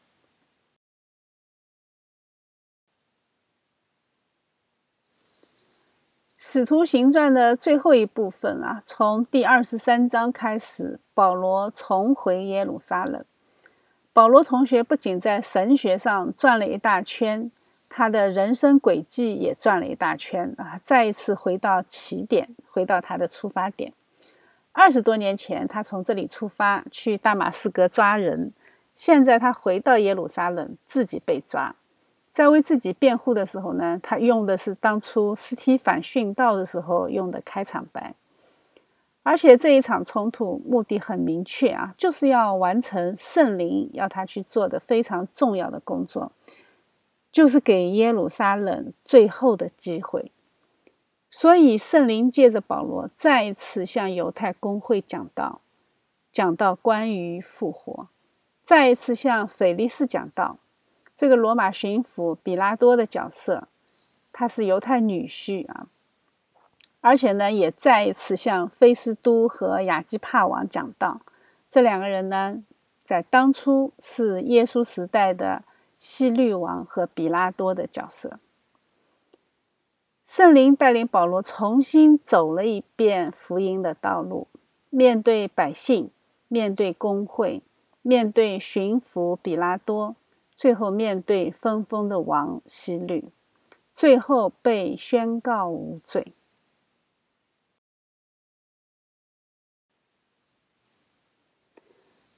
[6.38, 13.24] 使徒行传的最后一部分啊，从第二十三章开始，保罗重回耶路撒冷。
[14.14, 17.50] 保罗同学不仅在神学上转了一大圈，
[17.88, 20.78] 他的人生轨迹也转了一大圈啊！
[20.84, 23.92] 再一次回到起点，回到他的出发点。
[24.72, 28.52] 二十多年前，他从这里出发去大马士革抓人，
[28.94, 31.74] 现在他回到耶路撒冷，自己被抓。
[32.32, 38.14] 在为自己辩护的时候呢，他用的是当初斯提反殉道的时候用的开场白。
[39.24, 46.32] 而且这一场冲突目的很明确啊，就是要完成圣灵要他去做的非常重要的工作，
[47.30, 50.32] 就是给耶路撒冷最后的机会。
[51.30, 55.60] 所以圣灵借着保罗再一次向犹太公会讲道，
[56.32, 58.08] 讲到关于复活；
[58.64, 60.58] 再一次向腓力斯讲道，
[61.16, 63.68] 这个罗马巡抚比拉多的角色，
[64.32, 65.86] 他是犹太女婿啊。
[67.02, 71.20] 而且呢，也再一次向菲斯都和亚基帕王讲道。
[71.68, 72.62] 这两个人呢，
[73.04, 75.64] 在当初是耶稣时代的
[75.98, 78.38] 希律王和比拉多的角色。
[80.24, 84.46] 圣灵带领保罗重新走了一遍福音的道路，
[84.88, 86.10] 面对百姓，
[86.46, 87.62] 面对公会，
[88.02, 90.14] 面对巡抚比拉多，
[90.54, 93.24] 最后面对分封的王希律，
[93.92, 96.32] 最后被宣告无罪。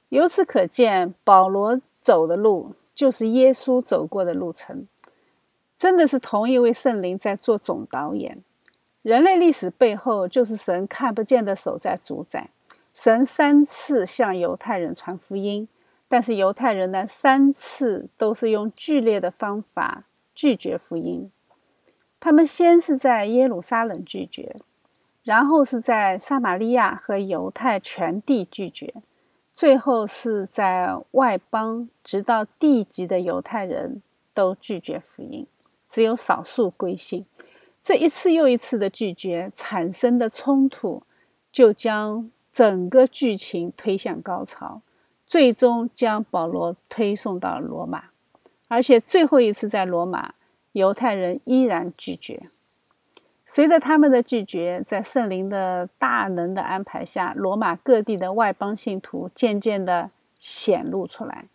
[0.09, 4.87] 由此可见，保罗走的路就是耶稣走过的路程，
[5.77, 8.43] 真的是同一位圣灵在做总导演。
[9.01, 12.49] 人类历史背后，就是神看不见的手在主宰。
[12.93, 15.67] 神三次向犹太人传福音，
[16.07, 21.29] 但是犹太人呢，三次都是用剧烈的方法拒绝福音。
[22.19, 24.55] 他们先是在耶路撒冷拒绝，
[25.23, 28.93] 然后是在撒玛利亚和犹太全地拒绝。
[29.55, 34.01] 最后是在外邦，直到地级的犹太人
[34.33, 35.47] 都拒绝福音，
[35.89, 37.25] 只有少数归信。
[37.81, 41.03] 这一次又一次的拒绝产生的冲突，
[41.51, 44.81] 就将整个剧情推向高潮，
[45.25, 48.05] 最终将保罗推送到罗马。
[48.67, 50.33] 而且最后一次在罗马，
[50.73, 52.49] 犹太人依然拒绝。
[53.45, 61.45] 随着他们的拒绝，在圣灵的大能的安排下，罗马各地的外邦信徒渐渐的显露出来。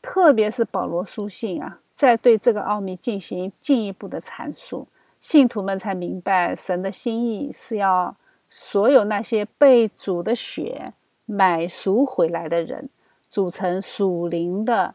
[0.00, 4.86] 特别是保罗书信啊，在对这个奥秘进行进一步的阐述，
[5.20, 8.14] 信徒们才明白神的心意是要
[8.48, 10.92] 所有那些被主的血
[11.26, 12.88] 买赎回来的人，
[13.28, 14.94] 组成属灵的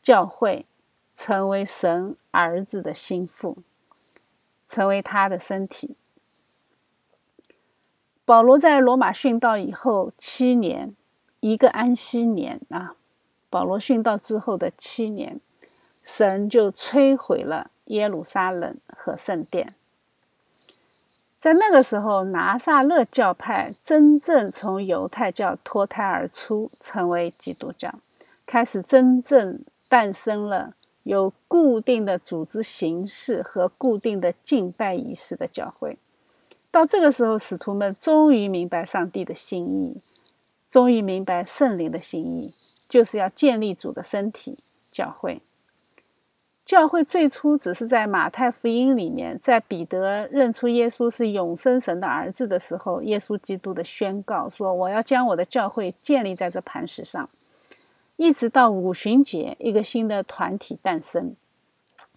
[0.00, 0.64] 教会，
[1.16, 3.56] 成为神儿子的心腹。
[4.72, 5.94] 成为他的身体。
[8.24, 10.96] 保罗在罗马殉道以后七年，
[11.40, 12.94] 一个安息年啊，
[13.50, 15.38] 保罗殉道之后的七年，
[16.02, 19.74] 神就摧毁了耶路撒冷和圣殿。
[21.38, 27.92] 在那个时候，拿撒勒教派真正从犹太教脱胎而出，成为基督教，
[28.46, 29.60] 开始真正
[29.90, 30.72] 诞生了。
[31.04, 35.98] 有固定的组织形式和固定的敬拜仪式的教会，
[36.70, 40.00] 到这个时候，使徒们终于明白上帝的心意，
[40.68, 42.54] 终于明白圣灵的心意，
[42.88, 44.58] 就是要建立主的身体——
[44.90, 45.42] 教会。
[46.64, 57.28] 教会最初只是在马太福音里面，在彼得认出耶稣是永生神的儿子的时候，耶稣基督的宣告说：“我要将我的教会建立在这磐石上。”
[58.22, 61.34] 一直到五旬节，一个新的团体诞生。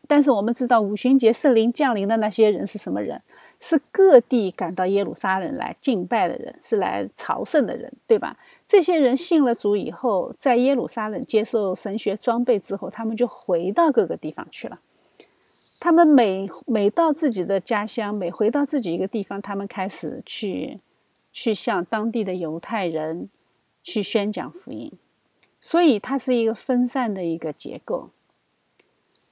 [0.08, 3.20] 但是我们知道，五旬节圣灵降临的那些人是什么人？
[3.60, 8.38] 是各地赶到耶路撒冷来敬拜的人，是来朝圣的人，对吧？
[8.68, 14.78] 这些人信了主以后，在耶路撒冷接受神学装备之后，他们就回到各个地方去了。
[15.80, 20.80] 他们每每到自己的家乡，每回到自己一个地方，他们开始去
[21.32, 23.28] 去向当地的犹太人
[23.82, 24.91] 去宣讲福音。
[25.68, 28.11] 所以它是一个分散的一个结构，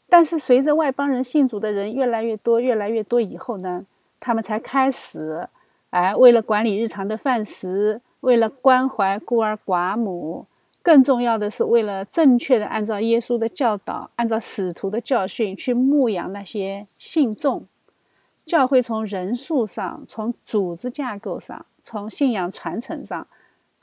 [0.10, 3.86] 但是随着外邦人信主的人越来越多、越来越多以后呢，
[4.20, 5.48] 他们才开始，
[5.92, 10.48] 哎，为了管理日常的饭食，为了关怀孤儿寡母，
[10.82, 17.68] 更重要的是为了正确的按照耶稣的教导、按照使徒的教训去牧养那些信众，
[18.44, 23.28] 教会从人数上、从组织架构上、从信仰传承上。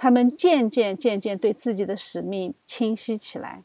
[0.00, 3.62] 他们渐渐渐渐对自己的使命清晰起来，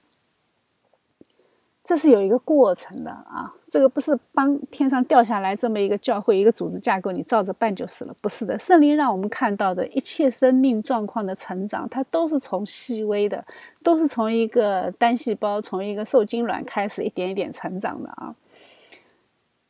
[1.81, 3.53] 这是有一个过程的啊！
[3.69, 8.59] 这个不是帮天上掉下来这么一个教会、一个组织架构，你照着办就是了，不是的。
[8.59, 13.45] 圣灵让我们看到的一切生命状况的成长，它都是从细微的，
[13.81, 18.35] 都是从一个单细胞、从一个受精卵开始，一点一点成长的啊。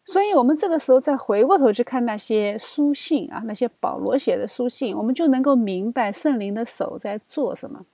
[0.07, 7.85] 所以，我们这个时候再回过头去看那些书信啊，那些保罗写的书信，我们就能够明白圣灵的手在做什么。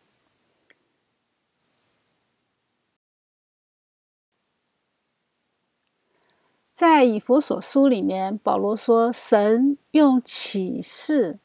[6.73, 11.39] 在以弗所书里面，保罗说，神用启示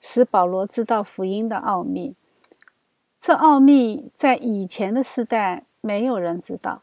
[0.00, 2.16] 使保罗知道福音的奥秘。
[3.20, 6.82] 这奥秘在以前的时代没有人知道。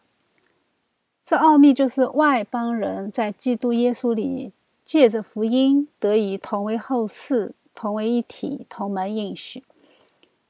[1.26, 4.53] 这奥秘就是外邦人在基督耶稣里
[4.84, 9.63] 借着福音得以同为后世、同为一体、同门应许。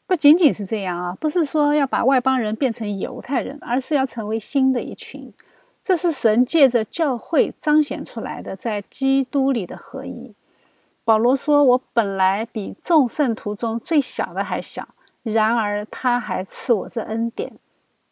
[0.05, 5.33] 不仅仅是这样啊，不是说要把外邦人变成犹太人，而是要成为新的一群。
[5.81, 10.33] 这是神借着教会彰显出来的，在基督里的合一。
[11.05, 14.89] 保罗说：“我本来比众圣徒中最小的还小，
[15.23, 17.53] 然而他还赐我这恩典。”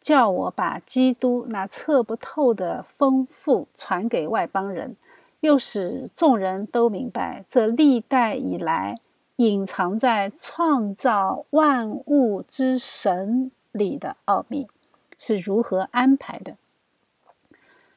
[0.04, 4.96] 叫我把基督那测不透的丰富传给外邦人，
[5.40, 8.98] 又使众人都明白这历代以来
[9.36, 14.68] 隐藏在创造万物之神里的奥秘
[15.16, 16.56] 是如何安排的。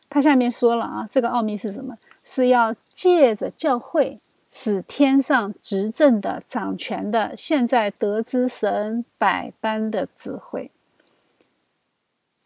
[0.07, 1.97] 他下面说了啊，这个奥秘是什么？
[2.23, 10.71] 是要借着教会，使天上执政的、掌权的，现在得知神百般的智慧。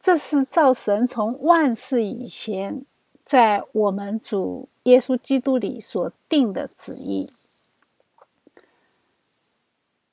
[0.01, 2.83] 这是造神从万世以前，
[3.23, 7.31] 在我们主耶稣基督里所定的旨意。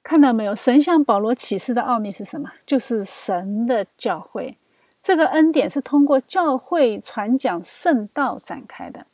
[0.03, 0.55] 看到没有？
[0.55, 2.51] 神向保罗启示的奥秘是什么？
[2.67, 4.59] 就是神的教会。
[5.03, 9.07] 这个恩典是通过教会传讲圣道展开的，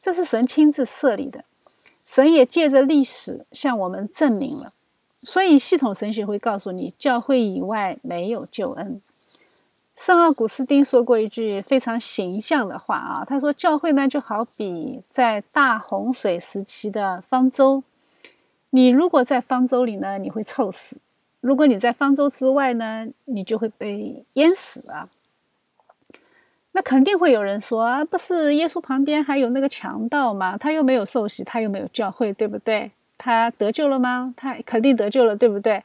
[0.00, 1.44] 这是神亲自设立的。
[2.06, 4.72] 神也借着历史向我们证明了。
[5.22, 9.00] 所以，系统神学会告诉你，教会以外没有救恩。
[10.04, 17.84] 圣奥古斯丁说过一句非常形象的话啊，他说：“教会呢，就好比在大洪水时期的方舟。
[18.70, 20.96] 你如果在方舟里呢，你会臭死；
[21.40, 25.08] 如果你在方舟之外呢，你就会被淹死啊。
[26.72, 30.58] 那肯定会有人说啊，不是耶稣旁边还有那个强盗吗？
[30.58, 32.90] 他又没有受洗，他又没有教会，对不对？
[33.16, 34.34] 他得救了吗？
[34.36, 35.80] 他肯定得救了，对不对？”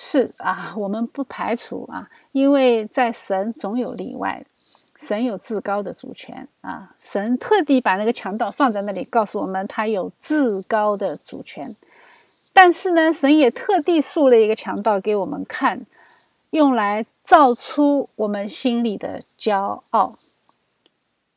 [0.00, 2.08] 是啊，我们不排除啊，
[2.38, 4.44] 因为在神总有例外，
[4.96, 11.74] 神有至高的主权啊，神特地把那个强盗放在那里，告诉我们他有至高的主权。
[12.52, 15.84] 但是呢，神也特地塑了一个强盗给我们看，
[16.50, 20.16] 用来造出我们心里的骄傲。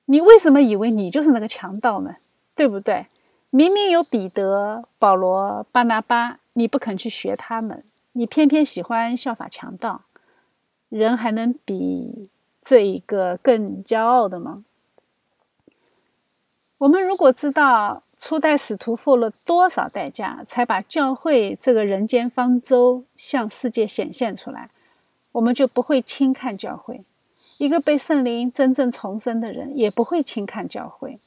[0.05, 2.17] 你为什么以为你就是那个强盗呢？
[2.53, 3.07] 对不对？
[3.49, 7.83] 明明有彼得、保罗、巴拿巴，你不肯去学他们。
[8.11, 10.01] 你偏偏喜欢效法强盗，
[10.91, 12.27] 人还能比
[12.61, 14.65] 这一个更骄傲的吗？
[16.79, 24.69] 我们如果知道初代使徒付了多少代价，才把教会这个人间方舟向世界显现出来，
[25.31, 27.05] 我们就不会轻看教会。
[27.57, 31.19] 一个被圣灵真正重生的人，也不会轻看教会，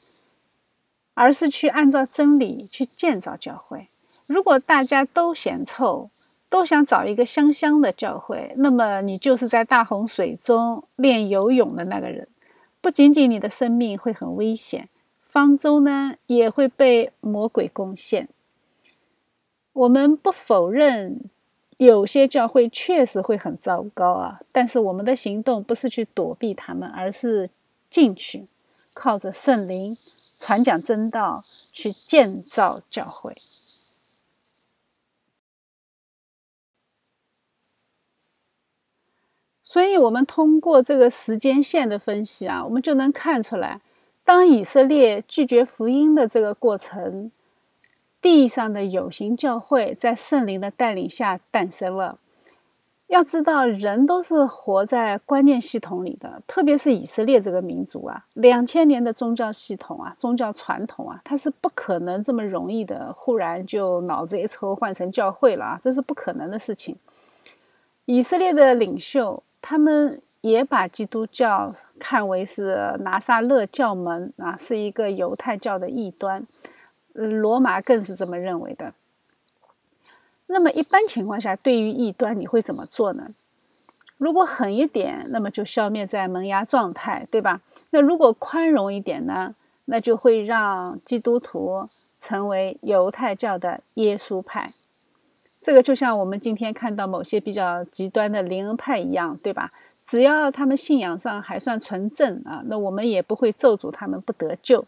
[1.15, 3.87] 而是去按照真理去建造教会。
[4.27, 6.11] 如果大家都嫌臭，
[6.55, 12.29] 都想找一个香香的教会，那么你就是在大洪水中练游泳的那个人。
[12.79, 14.87] 不仅仅你的生命会很危险，
[15.21, 18.29] 方舟呢也会被魔鬼攻陷。
[19.73, 21.19] 我们不否认
[21.75, 27.49] 有些教会确实会很糟糕啊，但是我们的行动不是去躲避他们，而是
[27.89, 28.47] 进去，
[28.93, 29.97] 靠着圣灵
[30.39, 31.43] 传讲真道，
[31.73, 33.35] 去建造教会。
[39.75, 43.81] 所以，我们通过这个时间线的分析啊，我们就能看出来，
[44.23, 47.29] 当以色列拒绝福音的这个过程，
[48.21, 52.17] 地上的有形教会在圣灵的带领下诞生了。
[53.07, 66.95] 要知道，人都是活在观念系统里的，特别是以色列这个民族啊，两千年的宗教系统啊，宗教传统啊，它是不可能这么容易的，忽然就脑子一抽换成教会了啊，这是不可能的事情。
[68.05, 69.43] 以色列的领袖。
[69.67, 76.45] 他们也把基督教看为是拿撒勒教门啊，是一个犹太教的异端。
[77.13, 78.93] 罗马更是这么认为的。
[80.45, 83.27] 那么一般情况下，对于异端，你会怎么做呢？
[84.19, 87.61] 如果狠一点，那么就消灭在萌芽状态，对吧？
[87.89, 89.55] 那如果宽容一点呢？
[89.85, 91.89] 那就会让基督徒
[92.19, 94.73] 成为犹太教的耶稣派。
[95.65, 99.71] 这个就像我们今天看到某些比较极端的灵恩派一样，对吧？
[100.05, 104.85] 只要他们信仰上还算纯正啊，那我们也不会咒诅他们不得救。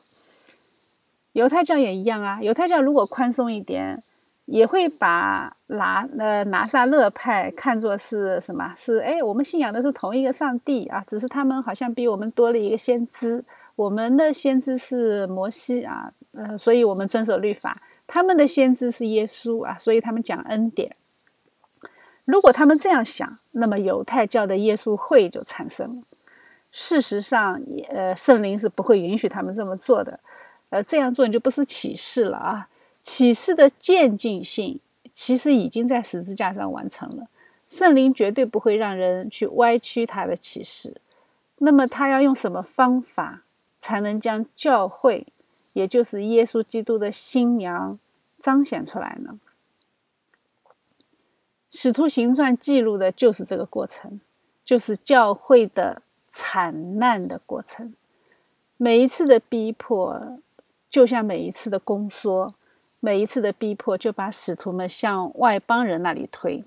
[1.32, 4.03] 犹太教也一样啊，犹太教如果宽松一点，
[4.45, 8.71] 也会把拿呃拿撒勒派看作是什么？
[8.75, 13.43] 是哎，我们信仰的是同一个上帝啊，只是他们好像比我们多了一个先知，
[13.75, 17.71] 我们的先知是摩西啊，呃，所以我们遵守律法；
[18.07, 20.95] 他们的先知是耶稣啊，所以他们讲恩典。
[22.25, 26.03] 如果他们这样想，那么犹太教的耶稣会就产生了。
[26.71, 30.19] 事实上，呃，圣灵是不会允许他们这么做的。
[30.69, 32.67] 呃，这样做你就不是启示了啊！
[33.01, 34.79] 启示的渐进性
[35.13, 37.27] 其实已经在十字架上完成了。
[37.67, 40.99] 圣灵绝对不会让人去歪曲他的启示。
[41.59, 43.43] 那么，他要用什么方法
[43.79, 45.25] 才能将教会，
[45.78, 47.99] 也就是耶稣基督的新娘
[48.39, 49.39] 彰显出来呢？
[51.69, 54.19] 使徒行传记录的就是这个过程，
[54.65, 56.01] 就是教会的
[56.32, 57.93] 惨难的过程。
[58.78, 60.39] 每一次的逼迫，
[60.89, 62.55] 就像每一次的宫缩；
[62.99, 66.63] 每一次的逼迫，就把使徒们向外邦人那里推。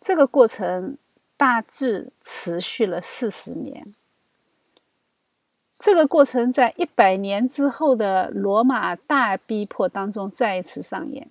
[0.00, 0.96] 这个过程
[1.36, 3.92] 大致持续了四十年。
[5.84, 11.28] 这个过程在一百年之后的罗马大逼迫当中再一次上演。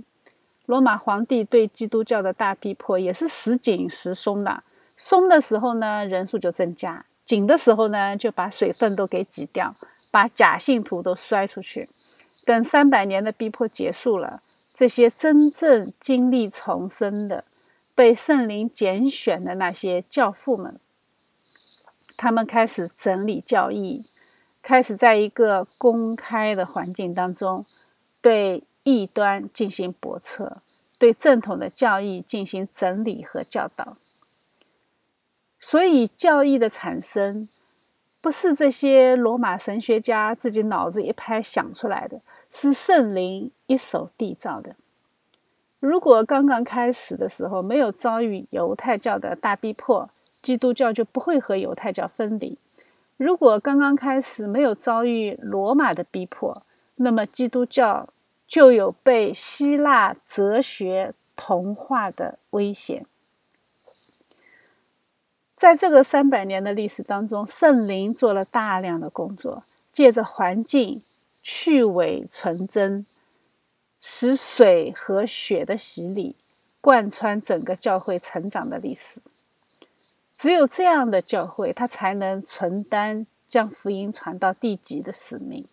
[0.67, 4.61] 罗马皇帝对基督教的大逼迫也是时紧时松的，
[4.95, 9.73] 松的时候呢人数就增加，紧的时候呢就把水分都给挤掉，
[10.11, 11.89] 把假信徒都摔出去。
[12.45, 17.43] 等三百年的逼迫结束了，这些真正经历重生的、
[17.95, 20.79] 被圣灵拣选的那些教父们，
[22.15, 24.05] 他们开始整理教义。
[24.64, 27.66] 开始在一个公开的环境当中，
[28.22, 30.49] 对异端进行驳斥，
[30.97, 33.97] 对正统的教义进行整理和教导。
[35.59, 37.47] 所以，教义的产生
[38.22, 44.76] 不是这些罗马神学家自己脑子一拍想出来的，是圣灵一手缔造的。
[45.82, 50.09] 如果刚刚开始的时候没有遭遇犹太教的大逼迫，
[50.41, 52.57] 基督教就不会和犹太教分离。
[53.18, 56.64] 如果刚刚开始没有遭遇罗马的逼迫，
[56.95, 58.09] 那么基督教
[58.47, 63.05] 就有被希腊哲学同化的危险。
[65.55, 71.01] 在这个三百年的历史当中，圣灵做了大量的工作，借着环境
[71.41, 73.05] 去伪存真，
[74.01, 76.36] 使水和血的洗礼
[76.82, 79.22] 贯穿整个教会成长的历史。
[80.43, 85.65] 只有这样的教会，它才能承担将福音传到地极的使命。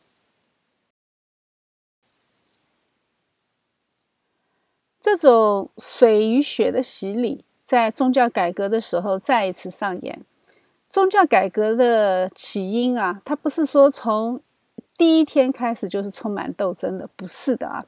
[5.01, 10.21] 这种水与血的洗礼，在宗教改革的时候再一次上演。
[10.89, 14.41] 宗教改革的起因啊，它不是说从
[14.97, 17.85] 第一天开始就是充满斗争的，不是的啊。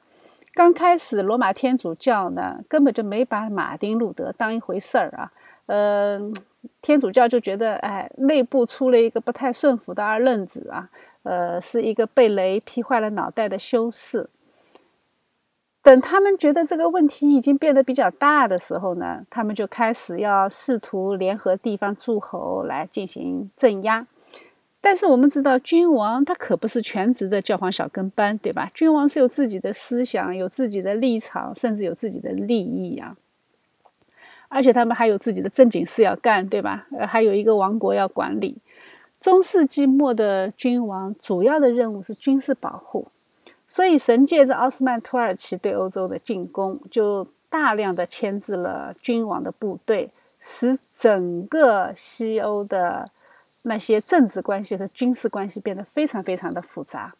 [0.53, 5.31] 刚开始，罗马天主教呢，根本就没把马丁路德当一回事儿啊，
[5.67, 6.33] 嗯。
[6.81, 10.89] 天主教就觉得，哎，内部出了一个不太顺服的二愣子啊，
[11.23, 14.29] 呃，是一个被雷劈坏了脑袋的修士。
[15.81, 24.07] 等他们觉得这个问题已经变得比较大的时候呢，他们就开始要试图联合地方诸侯来进行镇压。
[24.79, 28.69] 但是我们知道，君王他可不是全职的教皇小跟班，对吧？
[28.73, 33.15] 君王是有自己的思想，有自己的立场，甚至有自己的利益呀。
[34.53, 36.85] 而且他们还有自己的正经事要干，对吧？
[36.97, 38.55] 呃，还有一个王国要管理。
[39.19, 43.07] 中世纪末的君王主要的任务是军事保护，
[43.67, 53.09] 所以神借着奥斯曼土耳其对欧洲的进攻，就大量的牵制了君王的部队，使整个西欧的
[53.61, 57.15] 那些政治关系和军事关系变得非常非常的复杂。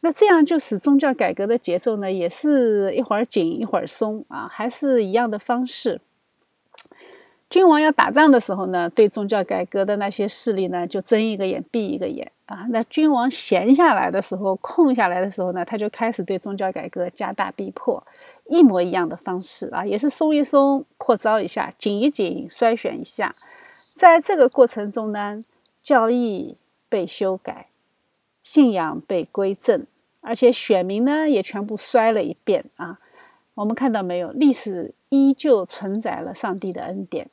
[0.00, 6.00] 那这样就使宗教改革的节奏呢，也是一会儿紧一会儿松啊，还是一样的方式。
[7.50, 12.66] 君王要打仗的时候呢，对宗教改革的那些势力呢，就睁一个眼闭一个眼啊。
[12.68, 18.06] 那君王闲下来的时候，空下来的时候呢，他就开始对宗教改革加大逼迫，
[18.46, 23.34] 一模一样的方式啊，也是松一松，扩招一下，紧一紧，筛选一下。
[23.94, 25.42] 在这个过程中呢，
[25.82, 26.58] 教义
[26.90, 27.68] 被修改，
[28.42, 29.86] 信仰被归正，
[30.20, 32.98] 而且选民呢也全部摔了一遍啊。
[33.54, 34.30] 我们看到没有？
[34.32, 37.28] 历史依旧承载了上帝的恩典。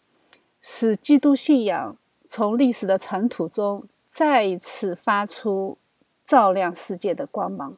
[0.67, 1.95] 使基督信仰
[2.27, 5.77] 从历史的尘土中再一次发出
[6.25, 7.77] 照亮世界的光芒，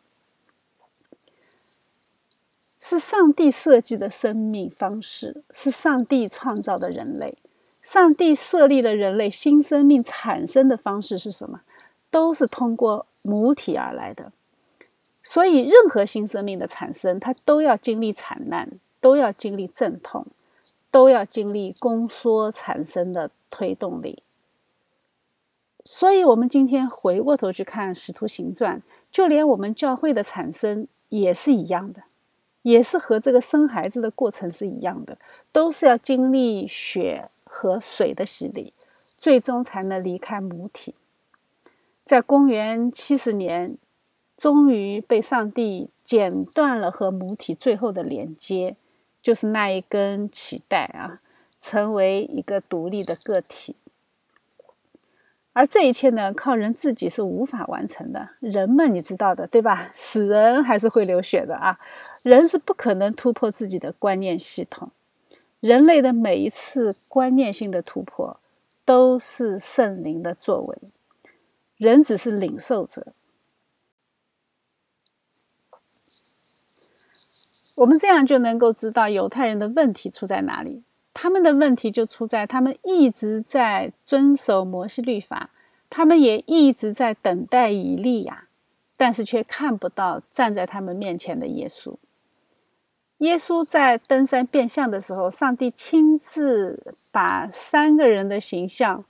[2.80, 7.38] 是上帝设计的生命方式，是上帝创造的人类。
[7.82, 11.60] 上帝设立了人类新生命产生的方式是什么？
[12.10, 14.32] 都是通过母体而来的。
[15.22, 20.26] 所以，任何新生命的产生，它都要经历惨难，都要经历阵痛。
[20.90, 24.24] 都要经历宫缩产生的推动力，
[25.86, 28.80] 所以，我们今天回过头去看《使徒行传》，
[29.12, 32.04] 就连我们教会的产生也是一样的，
[32.64, 35.18] 也是和这个生孩子的过程是一样的，
[35.52, 38.74] 都是要经历血和水的洗礼，
[39.18, 40.94] 最终才能离开母体。
[42.04, 43.78] 在公元七十年，
[44.38, 48.76] 终于被上帝剪断了和母体最后的连接，
[49.28, 51.20] 就是那一根脐带啊，
[51.60, 53.76] 成为一个独立的个体。
[55.52, 58.30] 而这一切呢，靠人自己是无法完成的。
[58.40, 59.92] 人们，你知道的，对吧？
[59.94, 61.78] 死人还是会流血的啊，
[62.24, 64.92] 人是不可能突破自己的观念系统。
[65.60, 68.40] 人类的每一次观念性的突破，
[68.86, 70.78] 都是圣灵的作为。
[71.76, 73.08] 人只是领受者。
[77.78, 80.82] 我们这样就能够知道犹太人的问题出在哪里。
[81.14, 85.52] 他们的问题就出在他们一直在遵守摩西律法，
[85.90, 88.46] 他们也一直在等待以利亚，
[88.96, 91.96] 但是却看不到站在他们面前的耶稣。
[93.20, 99.06] 耶稣在登山变相的时候，上帝亲自把三个人的形象。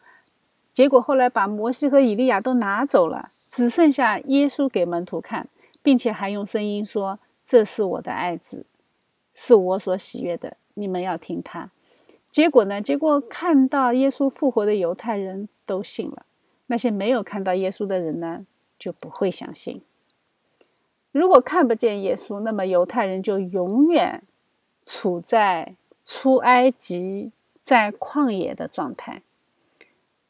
[0.73, 5.47] 结果后来把摩西和以利亚都拿走了，只剩下耶稣给门徒看，
[5.81, 8.65] 并且还用声音说：“这是我的爱子，
[9.33, 11.71] 是我所喜悦的，你们要听他。”
[12.29, 12.81] 结果呢？
[12.81, 16.25] 结果看到耶稣复活的犹太人都信了，
[16.67, 18.45] 那些没有看到耶稣的人呢，
[18.77, 19.81] 就不会相信。
[21.13, 24.21] 如果看不见耶稣，那么犹太人就永远
[24.85, 25.75] 处在
[26.05, 27.31] 出埃及
[27.63, 29.23] 在旷野的状态。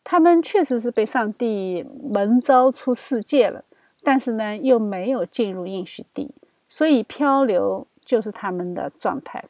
[0.04, 3.66] 他们确实是被上帝蒙召出世界了，
[4.04, 6.32] 但是呢，又没有进入应许地，
[6.78, 9.44] 所以漂流就是他们的状态。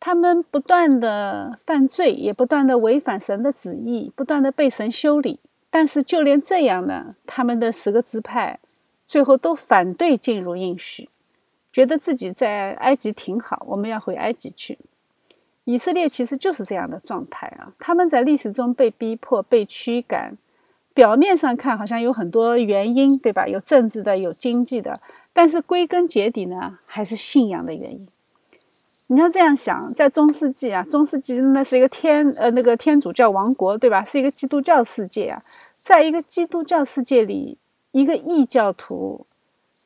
[0.00, 5.40] 他们不断的犯罪，也不断的违反神的旨意，不断的被神修理。
[5.68, 8.58] 但是就连这样呢，他们的十个支派
[9.06, 11.10] 最后都反对进入应许，
[11.70, 14.78] 觉得自己在埃及挺好，我们要回埃及去。
[15.64, 17.74] 以色列其实就是这样的状态啊！
[17.78, 20.38] 他们在历史中被逼迫、被驱赶，
[20.98, 23.46] 表面上看好像有很多原因，对吧？
[23.46, 25.00] 有政治的，有经济的，
[25.32, 28.08] 但是归根结底呢，还是信仰的原因。
[29.06, 34.02] 你要这样想，在中世纪啊，中世纪那是一个天呃那个天主教王国，对吧？
[34.02, 35.40] 是一个基督教世界啊，
[35.82, 37.56] 在一个基督教世界里，
[37.92, 39.24] 一个异教徒。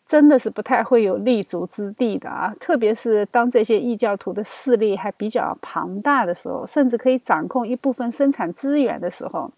[0.04, 2.54] 真的是不太会有立足之地的啊！
[2.60, 9.50] 特别是当这些异教徒的势力还比较庞大的时候，甚至可以掌控一部分生产资源的时候，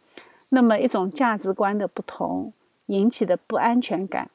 [0.54, 2.52] 那么一种价值观的不同
[2.86, 4.30] 引起的不安全感，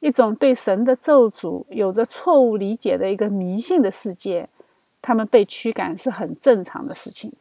[0.00, 4.48] 一种对神的咒诅有着错误理解的一个迷信的世界，
[5.02, 7.32] 他们被驱赶是很正常的事情。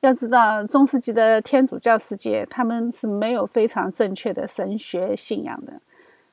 [0.00, 5.80] 要知道，中世纪的天主教世界，他们是没有非常正确的神学信仰的。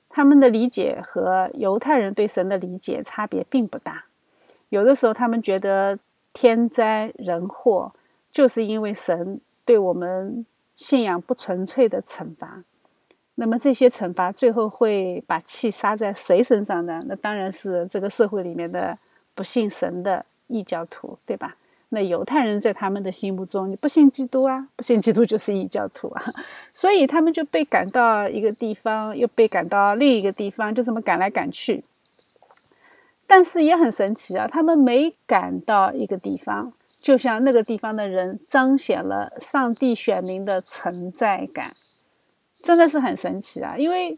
[0.09, 4.05] 他们的理解和犹太人对神的理解差别并不大。
[4.69, 5.97] 有的时候，他们觉得
[6.33, 7.91] 天灾人祸
[8.31, 10.45] 就是因为神对我们
[10.75, 12.63] 信仰不纯粹的惩罚。
[13.35, 17.01] 那么，这些惩罚最后会把气撒在谁身上呢？
[17.07, 18.95] 那当然是这个社会里面的
[19.33, 21.55] 不信神的异教徒，对吧？
[21.89, 26.23] 那犹太人在他们的心目中，你不信基督啊，不信基督就是异教徒啊，
[26.73, 31.83] 所以他们就被赶到一个地方，又被赶到另一个地方，就这么赶来赶去。
[33.25, 41.75] 但是也很神奇啊，他们每赶到一个地方，就像那个地方的人彰显了上帝选民的存在感，
[42.63, 43.77] 真的是很神奇啊！
[43.77, 44.17] 因为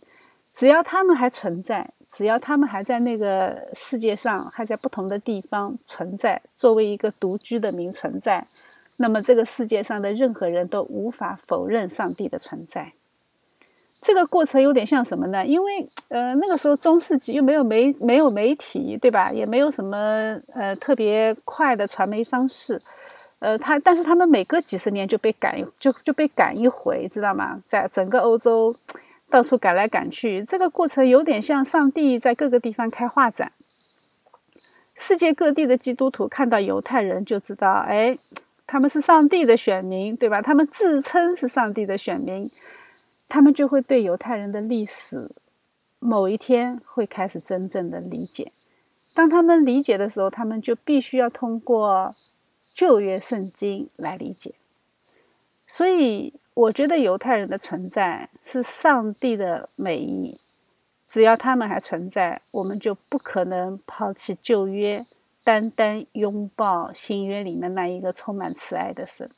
[0.53, 1.91] 只要他们还存在。
[2.11, 8.47] 只要他们还在那个世界上，还在不同的地方存在，作为一个独居的民存在，
[8.95, 12.93] 那么这个世界上的任何人都无法否认上帝的存在。
[14.06, 15.43] 这个过程有点像什么呢？
[15.43, 19.32] 因为呃那个时候中世纪又没有媒没有媒体，对吧？
[19.32, 19.97] 也没有什么
[20.53, 22.80] 呃特别快的传媒方式，
[23.39, 27.60] 呃他但是他们每隔几十年就被赶就就被赶一回，知道吗？
[27.68, 28.76] 在整个欧洲。
[29.28, 33.51] 到处赶来赶去，这个过程有点像上帝在各个地方开画展。
[34.93, 38.16] 世界各地的基督徒看到犹太人，就知道，哎，
[38.68, 40.43] 他们是上帝的选民，对吧？
[40.43, 42.49] 他们自称是上帝的选民，
[43.28, 45.30] 他们就会对犹太人的历史，
[45.99, 48.51] 某一天会开始真正的理解。
[49.13, 52.15] 当他们理解的时候，他们就必须要通过
[52.73, 54.55] 旧约圣经来理解。
[55.67, 56.34] 所以。
[56.55, 60.39] 我觉得犹太人的存在是上帝的美意，
[61.05, 65.05] 只要他们还存在，我们就不可能抛弃旧约，
[65.43, 69.30] 单单拥抱新约里面那一个充满慈爱的神。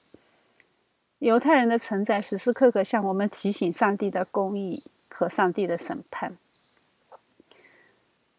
[1.19, 6.37] 犹太人的存在时时刻刻向我们提醒上帝的公义和上帝的审判。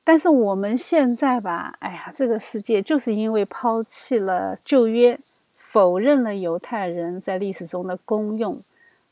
[0.05, 5.21] 但是我们现在吧，哎呀，这个世界就是因为抛弃了旧约，
[5.55, 8.63] 否认了犹太人在历史中的功用，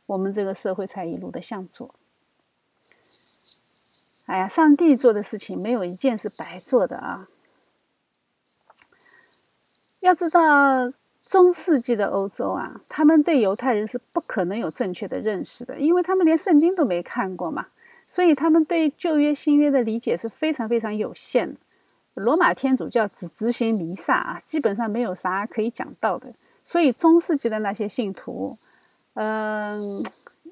[0.07, 1.95] 我们这个社会才一路的向左。
[4.25, 7.29] 哎呀，上帝做的事情没有一件是白做的啊！
[10.01, 10.93] 要知道，
[11.27, 17.67] 中世纪的欧洲啊，他们对犹太人是不可能有正确的认识的，因为他们连圣经都没看过嘛，
[18.07, 21.59] 所以他们对旧约、新约的理解是非常非常有限的。
[22.15, 26.33] 罗马天主教只执行弥撒啊，基本上没有啥可以讲到的，
[26.65, 28.57] 所以中世纪的那些信徒，
[29.15, 30.03] 嗯，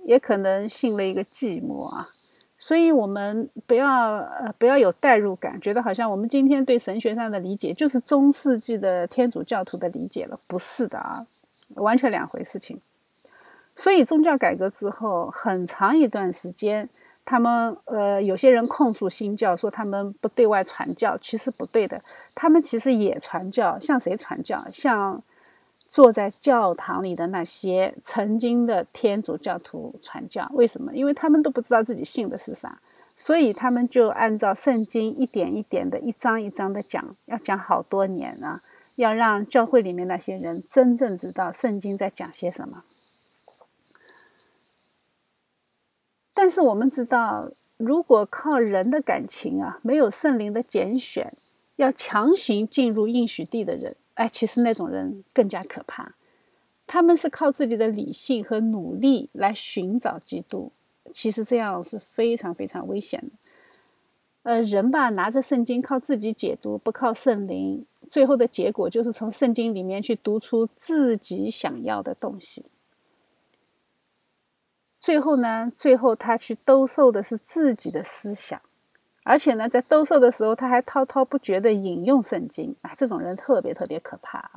[0.05, 2.09] 也可能信了一个寂寞啊。
[2.67, 11.27] 所以，我们不要呃不要有代入感，觉得好像我们今天对神学上的理解就是中世纪的天主教徒的理解了，不是的啊，
[11.75, 12.81] 完全两回事情。
[13.77, 16.89] 所以，宗教改革之后，很长一段时间，
[17.23, 22.01] 他们呃有些人控诉新教，说他们不对外传教，其实不对的，
[22.35, 24.65] 他们其实也传教，向谁传教？
[24.73, 25.23] 向。
[25.95, 30.93] 坐在教堂里的那些曾经的天主教徒传教，为什么？
[30.93, 32.81] 因为他们都不知道自己信的是啥，
[33.15, 38.61] 所以他们就按照圣经一点一点的、一章一章的讲，要讲好多年啊，
[38.97, 42.83] 要让教会里面那些人真正知道圣经在讲些什么。
[46.35, 51.33] 但是我们知道，如果靠人的感情啊，没有圣灵的拣选，
[51.77, 53.95] 要强行进入应许地的人。
[54.15, 56.15] 哎，其实那种人更加可怕，
[56.87, 60.71] 他们是靠自己的理性和努力来寻找基督，
[61.13, 63.31] 其实这样是非常非常危险的。
[64.45, 72.67] 呃，人吧，拿着圣经靠自己解读，不靠圣灵，最后的结果就是从圣经里面去读出自己想要的东西。
[75.01, 78.61] 最后呢，最后他去兜售的是自己的思想。
[79.25, 82.93] 而且呢，在兜售的时候，他还滔滔不绝地引用圣经啊！
[82.97, 84.51] 这种人特别特别可怕。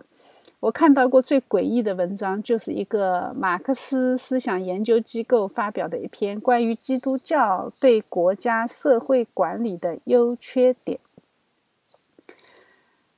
[0.59, 10.99] 我看到过最诡异的文章，就是一个马克思思想研究机构发表的一篇关于基督教对国家社会管理的优缺点。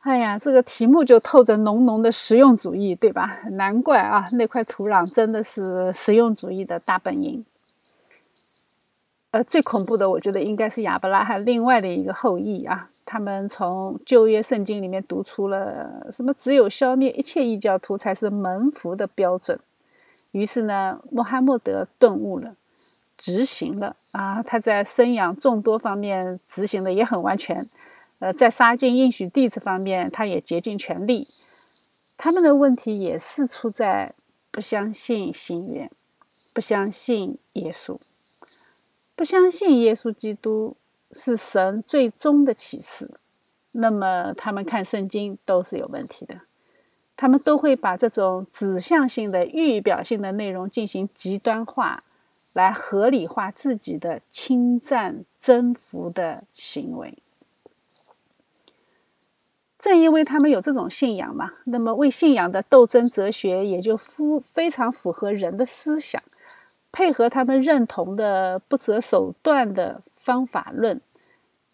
[0.02, 3.40] 哎呀，这个题目就透着浓浓的实用主义，对吧？
[3.52, 7.44] 难怪啊，那块土壤真的是实用主义的大本营。
[9.32, 12.90] 呃，最恐怖的，我觉得应该是亚伯拉罕另外的一个后裔啊。
[13.06, 16.34] 他们从旧约圣经里面读出了什么？
[16.38, 19.60] 只有消灭一切异教徒才是门福的标准。
[20.32, 22.56] 于是呢，穆罕默德顿悟了，
[23.18, 24.44] 执行了啊。
[24.44, 27.68] 他在生养众多方面执行的也很完全。
[28.20, 31.28] 呃，在杀尽应许地这方面，他也竭尽全力。
[32.18, 34.14] 他们的问题也是出在
[34.52, 35.90] 不相信新约，
[36.54, 37.98] 不相信耶稣。
[39.20, 40.78] 不相信耶稣基督
[41.12, 43.12] 是神最终的启示，
[43.74, 46.40] 那么他们看圣经都是有问题的。
[47.18, 52.02] 他们都会把这种指向性的、预表性的内容进行极端化，
[52.54, 57.18] 来合理化自己的侵占、征服的行为。
[59.78, 66.24] 正因为他们有这种信仰嘛，那么为信仰的斗争哲学也就符非常符合人的思想。
[66.92, 71.00] 配合他们认同的不择手段的方法论，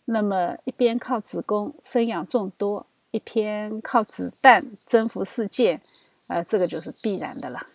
[0.06, 5.80] 那么一边靠子宫生养众多，一边靠子弹征服世界，
[6.28, 7.68] 呃，这个就是必然的了。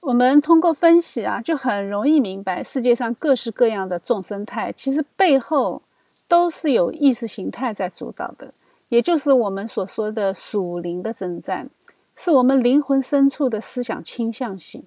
[0.00, 5.80] 我们通过分析啊，就很容易明白，世界上各式各样的众生态，其实背后
[6.28, 8.52] 都是有意识形态在主导的，
[8.90, 11.70] 也就是我们所说的属灵的征战。
[12.16, 14.84] 是我们灵魂深处的思想倾向性，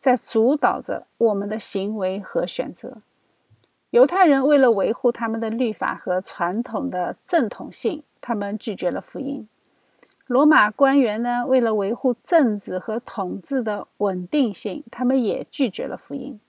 [0.00, 2.98] 在主导着我们的行为和选择。
[3.90, 9.46] 犹太人为了维护他们的律法和传统的正统性，他们拒绝了福音。
[10.26, 16.40] 罗马官员呢，为了维护政治和统治的稳定性，他们也拒绝了福音。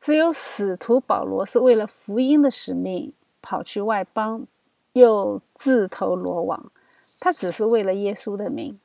[0.00, 3.12] 只有使徒保罗是为了福音的使命
[3.42, 4.46] 跑去外邦，
[4.94, 6.72] 又自投罗网。
[7.20, 8.78] 他只是为了耶稣的名。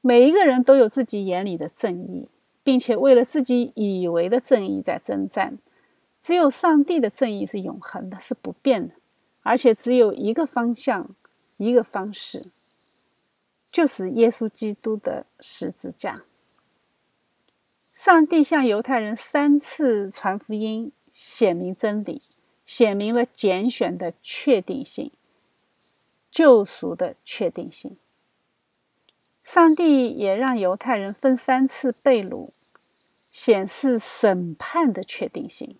[0.00, 2.28] 每一个人都有自己眼里的正义，
[2.62, 5.58] 并且为了自己以为的正义在征战。
[6.22, 8.94] 只有上帝的正义是永恒的，是不变的，
[9.42, 11.14] 而且只有一个方向，
[11.56, 12.50] 一个方式，
[13.70, 16.22] 就是耶稣基督的十字架。
[17.92, 22.22] 上帝向犹太人三次传福音，显明真理，
[22.64, 25.10] 显明了拣选的确定性。
[26.30, 27.96] 救赎的确定性。
[29.52, 32.50] 上帝也让犹太人分三次被掳，
[33.32, 35.76] 显示审判的确定性。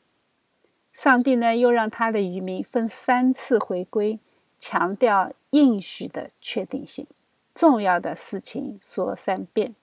[0.92, 4.18] 上帝呢，又让他的渔民分三次回归，
[4.58, 7.06] 强调应许的确定性。
[7.54, 9.76] 重要的事情说三遍，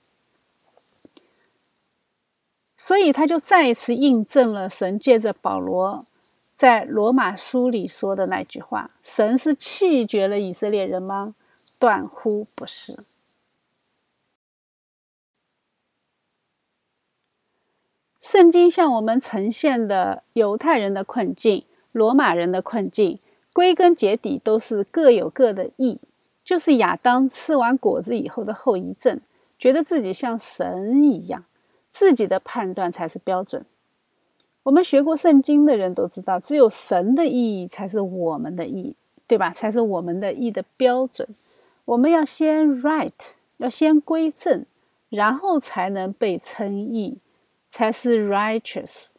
[2.76, 6.06] 所以他就再一次印证了神借着保罗
[6.58, 11.36] 在罗马书里说的那句话：“神是弃绝了以色列人吗？
[11.80, 13.00] 断乎不是。”
[18.30, 21.64] 圣经向我们呈现的犹太人的困境、
[21.94, 23.20] 罗马人的困境，
[23.54, 25.98] 归根结底都是各有各的义，
[26.44, 29.22] 就是亚当吃完果子以后的后遗症，
[29.58, 31.46] 觉得自己像神一样，
[31.90, 33.66] 自己的判断才是标准。
[34.64, 39.52] 我们学过圣经的人都知道，只有神的意义才是我们的意义，对吧？
[39.52, 41.26] 才是我们的义的标准。
[41.86, 43.14] 我们要先 right，
[43.56, 44.66] 要先归正，
[45.08, 47.20] 然后才能被称义。
[47.70, 49.10] 才是 righteous，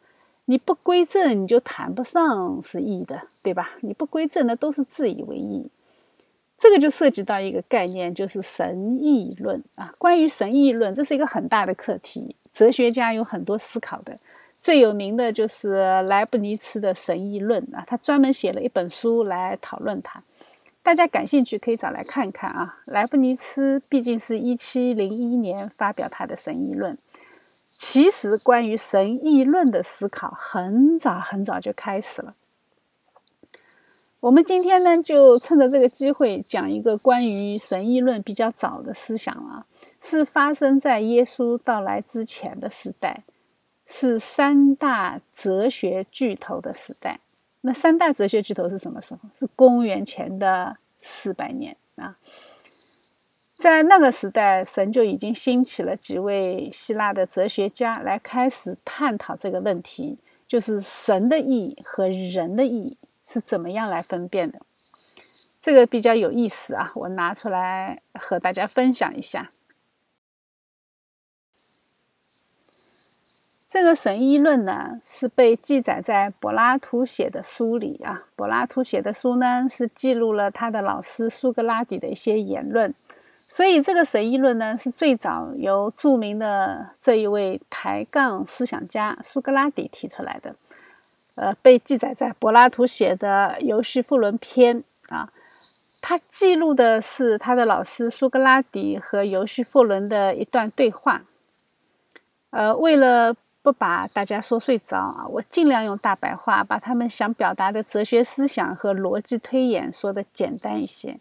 [0.45, 3.71] 你不归正，你就谈不上是义的，对吧？
[3.81, 5.69] 你不归正的都是自以为义，
[6.57, 9.93] 这个就涉及到一个概念，就是神义论啊。
[9.97, 14.17] 关于神义论，这是一个很大的课题，哲学家有很多思考的。
[14.61, 20.21] 最有名的就是莱布尼茨的神义论啊，他专门写了一本书来讨论它。
[20.83, 22.79] 大家感兴趣可以找来看看啊。
[22.85, 26.97] 莱布尼茨毕竟是一七零一年发表他的神义论。
[27.81, 32.35] 其实，关于神议论的思考，很早很早就开始了。
[34.19, 39.65] 我们今天呢，就趁着这个机会，讲一个关于神议论比较早的思想啊，
[40.01, 43.23] 是发生在耶稣到来之前的时代，
[43.85, 47.21] 是三大哲学巨头的时代。
[47.61, 49.21] 那三大哲学巨头是什么时候？
[49.31, 52.17] 是公元前的四百年啊。
[53.59, 64.61] 在那个时代，神就已经兴起了几位希腊的哲学家来开始探讨这个问题，就是神的意义和人的意义是怎么样来分辨的。
[65.61, 69.51] 这个比较有意思啊，我拿出来和大家分享一下。
[73.67, 78.23] 这个神医论呢，是被记载在柏拉图写的书里啊。
[78.37, 82.95] 柏拉图写的书呢，是记录了他的老师苏格拉底的一些言论。
[83.51, 90.55] 所以，这个神议论呢，是最早由著名的这一位抬杠思想家苏格拉底提出来的，
[91.33, 94.83] 呃，被记载在柏拉图写的《游叙复伦篇》
[95.15, 95.29] 啊。
[95.99, 101.23] 他记录的是他的老师苏格拉底和游叙复伦的一段对话。
[102.51, 111.19] 呃，为了不把大家说睡着啊，我尽量用大白话，把他们想表达的哲学思想和逻辑推演说的简单一些。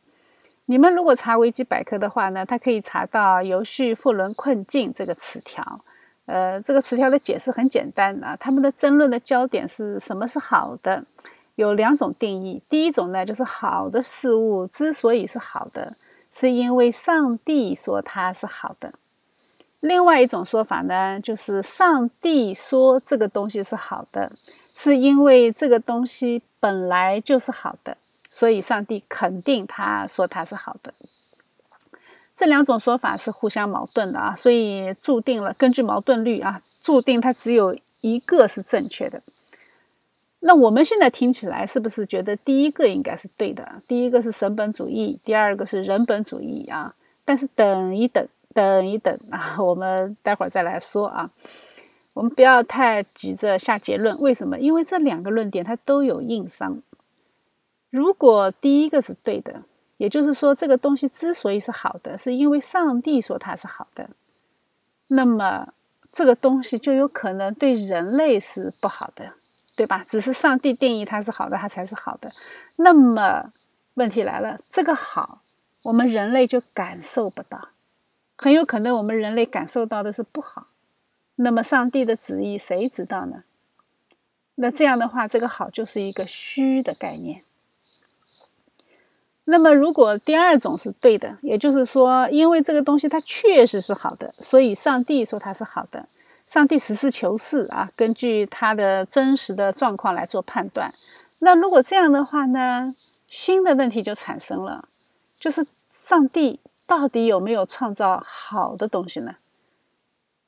[0.71, 5.81] 你们如果查维基百科的话呢，它可以查到“游叙复轮困境”这个词条。
[6.27, 11.03] 呃，这个词条的解释很简单啊，他们的争论的焦点是什么是好的？
[11.55, 12.62] 有两种定义。
[12.69, 15.97] 第一种呢，就是好的事物之所以是好的，
[16.31, 18.93] 是因为上帝说它是好的。
[19.81, 24.31] 另外一种说法呢，就是上帝说这个东西是好的，
[24.75, 27.97] 是因为这个东西本来就是好的。
[28.31, 30.93] 所以，上帝肯定他说他是好的。
[32.37, 39.20] 这两种说法是互相矛盾的啊，所以注定了根据矛盾律啊，注定它只有一个是正确的。
[40.41, 43.66] 那我们现在听起来是不是觉得第一个应该是对的？
[43.89, 46.95] 第一个是神本主义，第二个是人本主义啊？
[47.24, 48.24] 但是等一等，
[48.55, 51.29] 等一等 啊，我们待会儿再来说啊。
[52.12, 54.59] 我们不要太急着下结论，为什么？
[54.61, 56.81] 因为这两个论点它都有硬伤。
[57.91, 59.62] 如果第一个是对的，
[59.97, 64.11] 也就是说，这个东西之所以是好的，是因为上帝说它是好的，
[65.09, 65.72] 那么
[66.12, 69.32] 这个东西就有可能对人类是不好的，
[69.74, 70.05] 对吧？
[70.09, 72.30] 只是上帝定义它是好的，它才是好的。
[72.76, 73.53] 那么
[73.95, 75.43] 问题来了，这个好，
[75.82, 77.70] 我们人类就感受不到，
[78.36, 80.68] 很有可能我们人类感受到的是不好。
[81.36, 83.45] 那么上帝的旨意谁知道呢？
[84.57, 87.43] 那这样的话，这个好就是一个虚的概念。
[89.51, 96.07] 那么，如果第二种是对的，也就是说，因为这个东西它确实是好的，所以上帝说它是好的。
[96.46, 100.92] 上帝实事求是啊，根据他的真实的状况来做判断。
[101.38, 102.94] 那如果这样的话呢，
[103.26, 104.86] 新的问题就产生了，
[105.38, 109.36] 就是上帝到底有没有创造好的东西呢？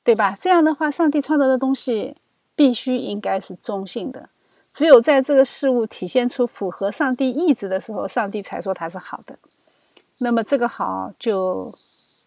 [0.03, 0.37] 对吧？
[0.39, 2.15] 这样的话，上帝创造的东西
[2.55, 4.29] 必须应该是中性的。
[4.73, 9.37] 只有在这个事物体现出符合上帝意志的时候，上帝才说它是好的。
[10.19, 11.73] 那么这个好就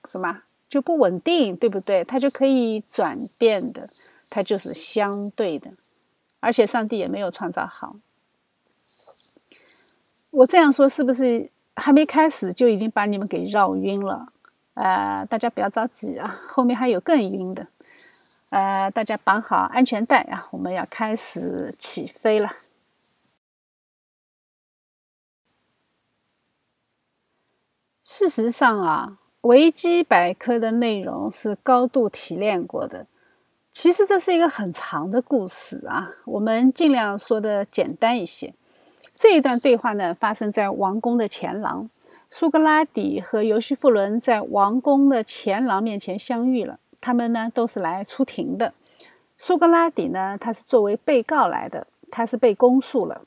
[0.07, 2.05] 什么就不稳定，对不对？
[2.05, 3.89] 它就可以转变的，
[4.29, 5.71] 它就是相对的，
[6.41, 7.97] 而且上帝也没有创造好。
[10.31, 14.27] 我这样说是不是还没开始就已经把你们给绕晕了？
[14.75, 17.67] 呃，大家不要着急啊，后面还有更晕的。
[18.51, 22.57] 呃，大家绑好安全带啊，我们要开始起飞了。
[28.03, 33.07] 事实上啊，维基百科的内容是高度提炼过的。
[33.73, 38.55] 其实这是一个很长的故事啊，我们尽量说的简单一些。
[39.17, 41.91] 这一段对话呢，发生在王宫的前廊，
[42.31, 46.79] 苏格拉底和尤西弗伦在王宫的前廊面前相遇了。
[47.05, 48.73] 他们呢，都是来出庭的。
[49.37, 53.27] 苏格拉底呢，他是作为被告来的，他是被公诉了。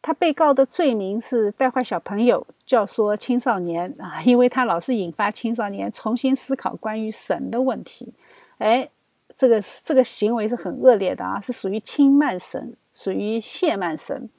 [0.00, 8.14] 他被告的罪名是带坏小朋友、教唆青少年啊， 因为他老是引发青少年重新思考关于神的问题。
[8.58, 8.88] 哎，
[9.36, 14.30] 这个这个行为是很恶劣的啊，是属于轻慢神，属于亵慢神。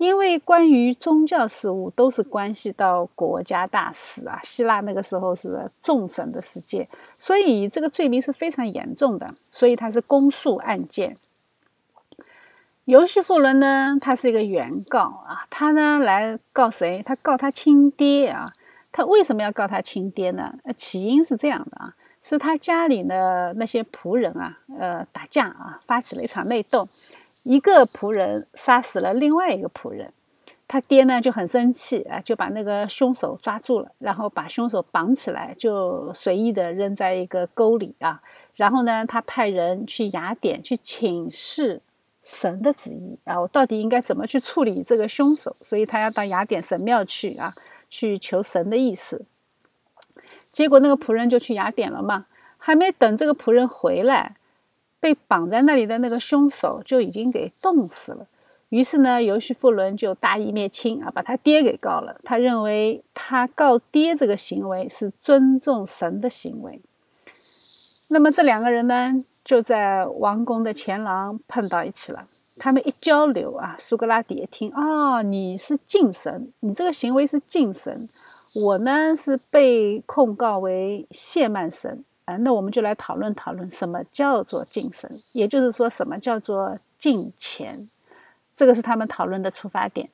[0.00, 6.88] 因为关于宗教事务都是关系到国家大事啊，希腊那个时候是众神的世界，
[7.18, 11.18] 所以这个罪名是非常严重的，所以他是公诉案件。
[12.86, 17.02] 尤西弗伦呢，他是一个原告啊，他呢来告谁？
[17.04, 18.54] 他告他亲爹啊。
[18.90, 20.54] 他为什么要告他亲爹呢？
[20.78, 26.88] 起因是这样的啊，是他家里的那些仆人啊，呃，打架啊，发起了一场内斗。
[27.42, 30.12] 一个仆人杀死了另外一个仆人，
[30.68, 38.20] 他爹呢就很生气啊，就把那个凶手抓住了，然后把凶手绑起来，就随意的扔在一个沟里啊。
[38.54, 41.80] 然后呢，他派人去雅典去请示
[42.22, 45.56] 神的旨意啊，我到底应该怎么去处理这个凶手？
[45.62, 47.54] 所以他要到雅典神庙去啊，
[47.88, 49.24] 去求神的意思。
[50.52, 52.26] 结果那个仆人就去雅典了嘛，
[52.58, 54.36] 还没等这个仆人回来。
[55.00, 58.26] 被绑在那里的那个凶手就已经给冻死了。
[58.68, 62.20] 于是呢，尤西弗伦就大义灭亲啊，把他爹给告了。
[62.22, 66.80] 他认为他告爹这个行为是尊重神的行为。
[68.06, 72.28] 那么这两个人呢，就在王宫的前廊碰到一起了。
[72.58, 78.08] 他们一交流啊，苏格拉底一听啊，你是敬神，你这个行为是敬神，
[78.54, 82.04] 我呢是被控告为亵慢神。
[82.38, 87.88] 那我们就来讨论讨论什么叫做敬神，也就是说什么叫做敬钱，
[88.54, 90.10] 这个是他们讨论的出发点。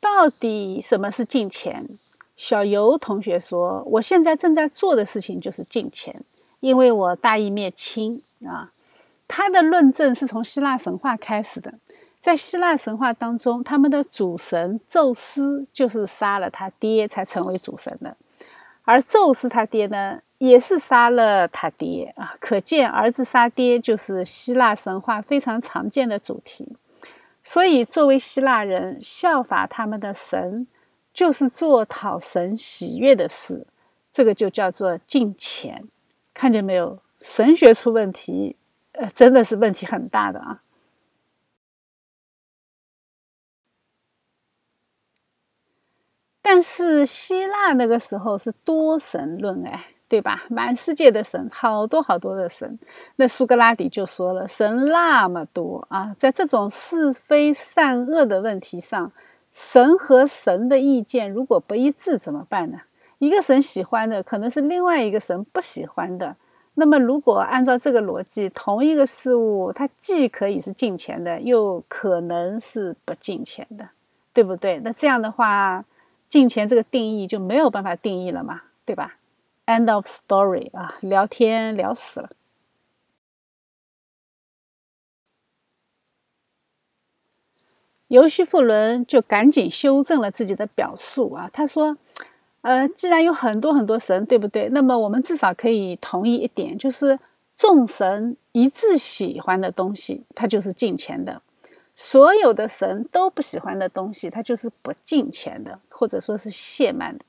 [0.00, 1.98] 到底什么是敬钱？
[2.36, 6.24] 小游同学说，我现在正在做的事情就是敬钱，
[6.60, 8.72] 因为我大义灭亲啊。
[9.26, 11.74] 他的论证是从希腊神话开始的。
[12.20, 18.16] 在希腊神话当中，他们的主神宙斯就是杀了他爹才成为主神的，
[18.82, 22.34] 而宙斯他爹呢，也是杀了他爹啊。
[22.40, 26.76] 可见儿子杀爹就是希腊神话非常常见的主题。
[27.44, 30.66] 所以，作为希腊人，效法他们的神，
[31.14, 33.66] 就是做讨神喜悦的事，
[34.12, 35.84] 这个就叫做敬虔。
[36.34, 36.98] 看见没有？
[37.20, 38.56] 神学出问题，
[38.92, 40.60] 呃，真的是问题很大的啊。
[46.50, 50.44] 但是希腊那个时候是多神论，哎，对吧？
[50.48, 52.78] 满世界的神，好多好多的神。
[53.16, 59.12] 那苏格拉底就说了，神那么多啊，在这种是非善恶的问题上，
[59.52, 62.78] 神和神的意见如果不一致怎么办呢？
[63.18, 66.34] 一个神喜欢的可能是另外一个神不喜欢的。
[66.76, 73.90] 那么如果按照这个逻辑，同一个事物，它既可以是进钱的，又可能是不进钱的，
[74.32, 74.78] 对不对？
[74.78, 75.84] 那这样的话。
[76.28, 79.16] 金钱这个定义就没有办法定义了嘛，对吧
[79.66, 82.30] ？End of story 啊，聊天聊死了。
[88.08, 91.96] 尤西弗伦就赶紧修正了自己的表述啊，他说
[92.62, 94.68] ：“呃，既然有很多很多神，对不对？
[94.70, 97.18] 那么我们至少可以同意一点，就是
[97.56, 101.42] 众神一致喜欢的东西，它就是金钱的。”
[102.00, 107.24] 所有的神都不喜欢的东西，它就是不敬虔的，或者说是亵慢的。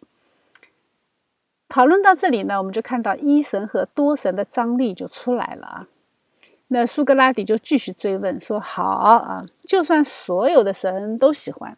[1.67, 5.87] 讨论到这里呢，我们就看到一神和多神的张力就出来了啊。
[6.67, 11.75] 那苏格拉底就继续追问说：“好啊，就算所有的神都喜欢，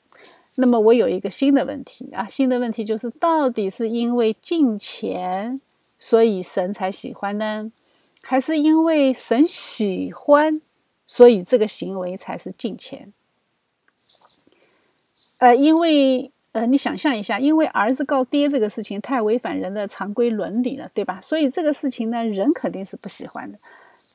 [0.56, 5.62] 那么我有一个新的问题啊，新的问题就是，到底是因为敬虔，
[5.98, 7.72] 所以神才喜欢呢，
[8.22, 10.62] 还是因为神喜欢？”
[11.14, 13.12] 所以这个行为才是敬虔。
[15.40, 21.20] 呃，因为呃，你想象一下，因为儿子告爹这个事情太违反人的常规伦理了，对吧？
[21.20, 23.60] 所以这个事情呢，人肯定是不喜欢的。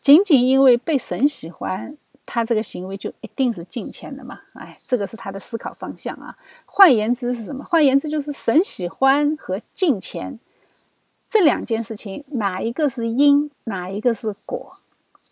[0.01, 1.95] 仅仅因为被神喜欢，
[2.25, 4.41] 他这个行为就一定是敬虔的嘛？
[4.55, 6.39] 哎，这个是他的思考方向啊。
[6.65, 7.63] 换言之是什么？
[7.63, 10.41] 换言之就是神喜欢和敬虔
[11.29, 14.79] 这两件事情，哪一个是因，哪一个是果？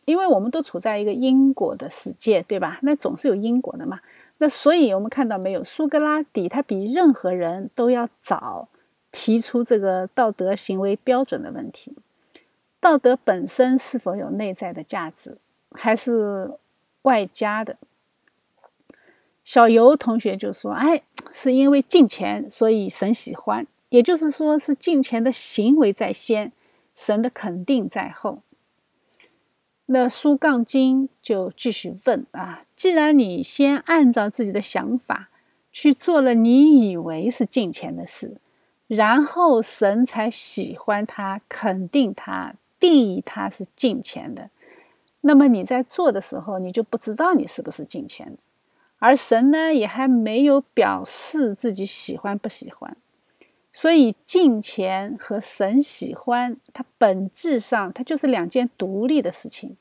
[0.04, 2.78] 因为我们都处在一个因果的世界，对吧？
[2.82, 4.00] 那总是有因果的嘛。
[4.38, 8.68] 那所以我们看到没有，苏格拉底他比任何人都要早
[9.12, 11.94] 提出这个道德行为标准的问题：
[12.80, 15.38] 道德本身是否有内在的价值，
[15.70, 16.50] 还是
[17.02, 17.76] 外加的？
[19.44, 26.50] 小游同学就说：“哎，是因为敬钱，所以神喜欢，也就是说是敬钱的行为在先，
[26.96, 28.40] 神的肯定在后。”
[29.86, 35.28] 那苏杠精就继续问啊：“既然你先按照自己的想法
[35.70, 38.38] 去做了你以为是敬钱的事，
[38.86, 44.48] 然后神才喜欢他、肯定他、定义他是敬钱的，
[45.20, 48.38] 那么你在做的时候，你就不知道你是不是敬钱的，
[48.98, 52.96] 而神呢，也还没有表示自己喜欢不喜欢。”
[53.76, 59.76] 所以敬钱和神喜欢，它本质上它就是两件独立的事情。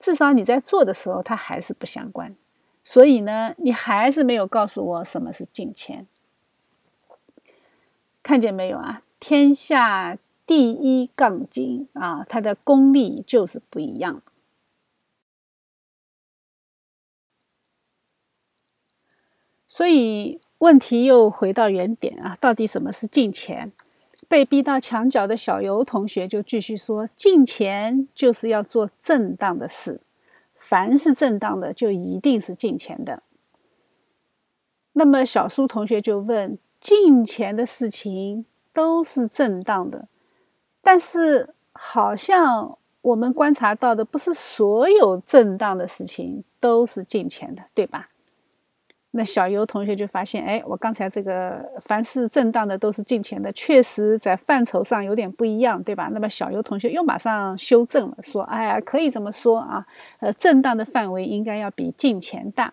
[0.00, 2.34] 至少你在做的时候，它还是不相关。
[2.82, 6.06] 所以呢，你还是没有告诉我什么是敬钱。
[8.22, 9.02] 看见没有啊？
[9.20, 14.22] 天下第一杠精啊，他的功力就是不一样。
[19.66, 20.40] 所以。
[20.58, 23.72] 问题又回到原点啊，到底什么是进钱？
[24.26, 30.02] 被逼到墙角的小游同学就继续说：“进钱就是要做正当的事，
[30.54, 33.22] 凡是正当的，就一定是进钱的。”
[34.92, 38.44] 那么小苏同学就问：“进钱的事情
[38.74, 40.08] 都是正当的，
[40.82, 48.10] 但是好像我们观察到的，不是所有正当的事情都是进钱的，对吧？”
[49.18, 56.08] 那小游同学就发现，哎，我刚才这个凡是正当的都是进钱的，确实在范畴上有点不一样，对吧？
[56.12, 59.84] 那么小游同学又马上修正了，说，哎呀，可以这么说啊，
[60.20, 62.72] 呃，正当的范围应该要比进钱大。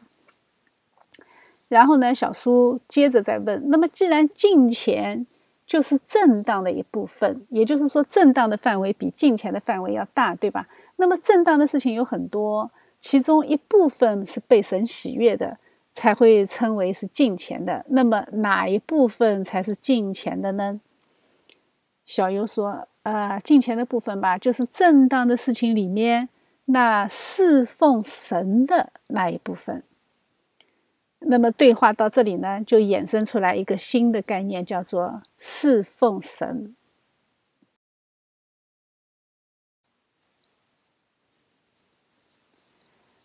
[1.67, 5.25] 然后呢，小苏接着再问，那么既然进钱
[5.65, 10.67] 就是正当的一部分，也就是说，正当的范围比进钱的范围要大，对吧？
[10.97, 12.69] 那么正当的事情有很多，
[12.99, 15.57] 其中一部分是被神喜悦的。
[15.95, 17.85] 才会称为是敬钱的。
[17.87, 20.81] 那么哪一部分才是敬钱的呢？
[22.05, 26.27] 小优说：“呃，敬钱的部分吧，就是正当的事情里面
[26.65, 29.81] 那侍奉神的那一部分。”
[31.27, 36.75] 那么对话到这里呢，就衍生出来一个新的概念，叫做侍奉神。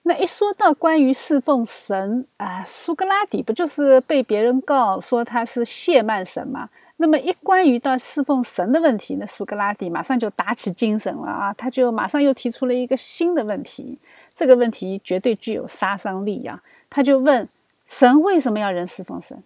[0.02, 6.70] 那一说到关于侍奉神啊，苏格拉底不就是被别人告说他是谢曼神吗？
[6.97, 13.98] 那么一关于到侍奉神的问题，那苏格拉底马上就打起精神了啊，他就马上又提出了一个新的问题，
[14.35, 16.62] 这个问题绝对具有杀伤力呀！
[16.89, 17.48] 他就问
[17.86, 19.43] 神为什么要人侍奉神？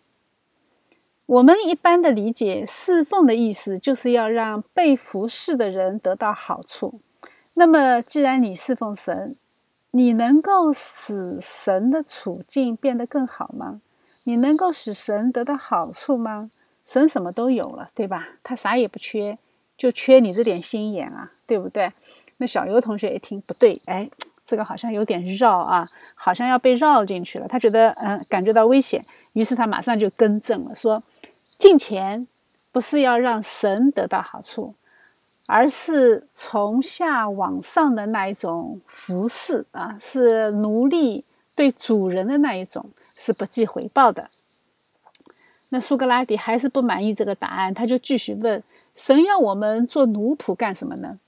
[1.26, 7.00] 我们一般的理解，侍奉的意思就是要让被服侍的人得到好处。
[7.54, 9.36] 那么既然你侍奉神，
[9.96, 13.80] 你能够使神的处境变得更好吗？
[14.24, 16.50] 你能够使神得到好处吗？
[16.84, 18.30] 神什么都有了，对吧？
[18.42, 19.38] 他啥也不缺，
[19.76, 21.92] 就缺你这点心眼啊，对不对？
[22.38, 24.10] 那小游同学一听不对，哎，
[24.44, 27.46] 这个好像有点绕啊，好像要被绕进去了。
[27.46, 31.00] 他觉得嗯，感觉到危险，于是他马上就更正了，说：
[31.56, 32.26] 进钱
[32.72, 34.74] 不是要让神得到好处。
[35.46, 44.30] 而是从下往上的那一种服侍啊，是奴隶对主人的那一种，是不计回报的。
[45.68, 48.62] 那苏格拉底还是不满意这个答案，他就继续问：
[48.94, 51.18] 神要我们做奴仆干什么呢？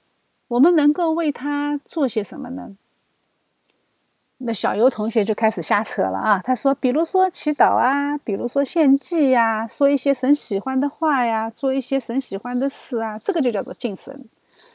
[0.48, 2.76] 我们能够为他做些什么呢？
[4.38, 6.40] 那小游同学就开始瞎扯了啊！
[6.44, 14.28] 他说：“比如说祈祷啊，比如说献祭呀，说一些神喜欢的话呀，做一些神喜欢的事啊，这个就叫做敬神。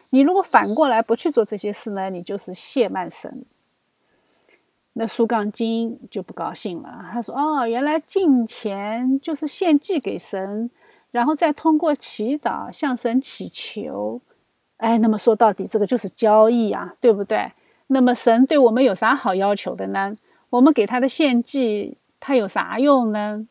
[0.10, 3.46] 你如果反过来不去做这些事呢，你就是亵慢神。”
[4.94, 10.72] 那苏杠精就不高兴了，他说：“哦，原来敬钱就是献祭给神，
[11.12, 14.20] 然后再通过祈祷向神祈求。
[14.78, 17.52] 哎，那么说到底，这个就是交易啊，对不对？”
[17.94, 20.16] 那么神对我们有啥好要求的呢？
[20.50, 23.46] 我们给他的献祭，他有啥用呢？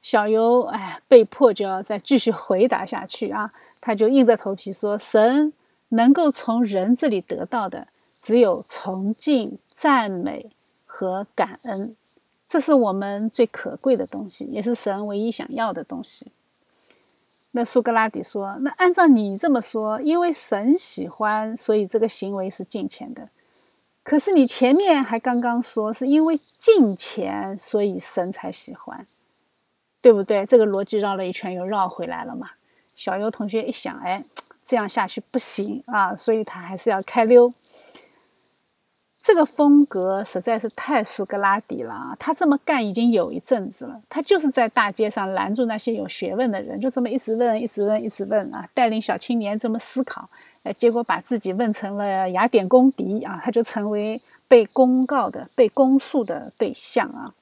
[0.00, 3.52] 小尤哎，被迫就要再继续回答下去啊！
[3.80, 5.52] 他就硬着头皮说：“神
[5.88, 7.88] 能够从人这里得到的，
[8.22, 10.50] 只有崇敬、赞美
[10.86, 11.96] 和感恩，
[12.48, 16.30] 这是我们最可贵的东西，也是神唯一想要的东西。”
[17.52, 23.28] 那苏格拉底说：“那按照你这么说，因为神喜欢，所以这个行为是敬虔的。
[24.02, 29.06] 可是你前面还刚刚说，是因为敬虔，所以神才喜欢，
[30.00, 30.44] 对不对？
[30.46, 32.50] 这个逻辑绕了一圈又绕回来了嘛？”
[32.94, 34.22] 小优同学一想，哎，
[34.66, 37.52] 这样下去不行啊，所以他还是要开溜。
[39.28, 42.16] 这个风格实在是太苏格拉底了啊！
[42.18, 50.30] 他这么干已经有一阵子了，他就是在大街上拦住那些有学问的人，就这么一直问、一直问、一直问啊，带领小青年这么思考，
[50.62, 54.18] 呃，结果把自己问成了雅典公敌啊，他就成为
[54.48, 57.34] 被公告的、被公诉的对象啊。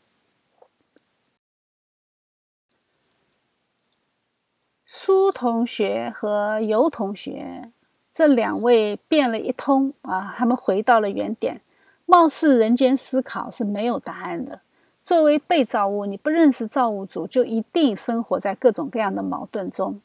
[4.85, 7.71] 苏同学和尤同学
[8.13, 11.61] 这两位变了一通啊，他们回到了原点。
[12.07, 14.61] 貌似人间思考是没有答案的。
[15.05, 20.01] 作为被造物，你不认识造物主，就一定生活在各种各样的矛盾中，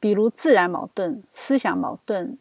[0.00, 2.36] 比如自然矛盾、思想矛盾、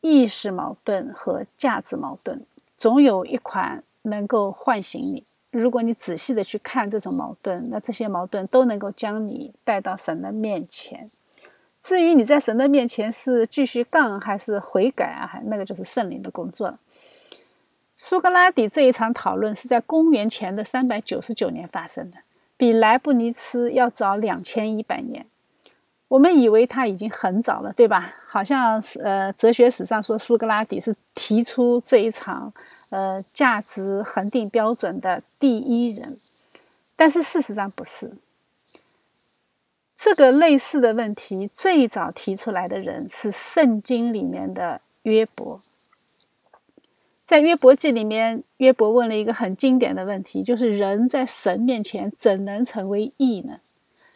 [0.00, 2.42] 意识矛盾和价值矛盾。
[2.78, 5.24] 总有一款能够唤醒你。
[5.50, 11.10] 如果你仔细的去看这种矛盾，那这些矛盾都能够将你带到神的面前。
[11.82, 16.78] 至于你在神的面前是继续杠还是悔改啊，还那个就是圣灵的工作了。
[17.96, 22.18] 苏格拉底这一场讨论是在公元前的三百九十九年发生的，
[22.56, 25.26] 比莱布尼茨要早两千一百年。
[26.08, 28.14] 我们以为他已经很早了，对吧？
[28.26, 32.52] 好像是呃，哲学史上说苏格拉底是提出这一场
[32.90, 36.18] 呃价值恒定标准的第一人，
[36.96, 38.12] 但是事实上不是。
[39.96, 45.60] 这个类似的问题最早提出来的人是圣经里面的约伯。
[47.32, 53.60] 在约伯记里面，约伯问了一个很经典的问题，就是人在神面前怎能成为义呢？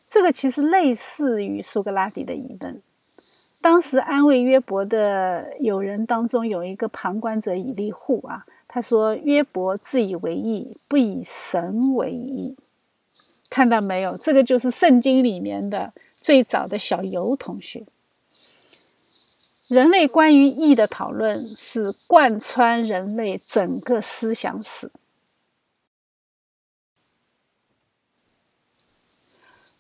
[0.07, 2.83] 这个其实类似于苏格拉底的疑问。
[3.63, 12.55] 当时安慰约伯的友人当中有一个旁观者以利户啊，他说：“约伯自以为义，不以神为义。”
[13.49, 14.15] 看到没有？
[14.19, 17.83] 这个就是圣经里面的最早的小游同学。
[19.69, 24.91] 人类关于义的讨论是贯穿人类整个思想史。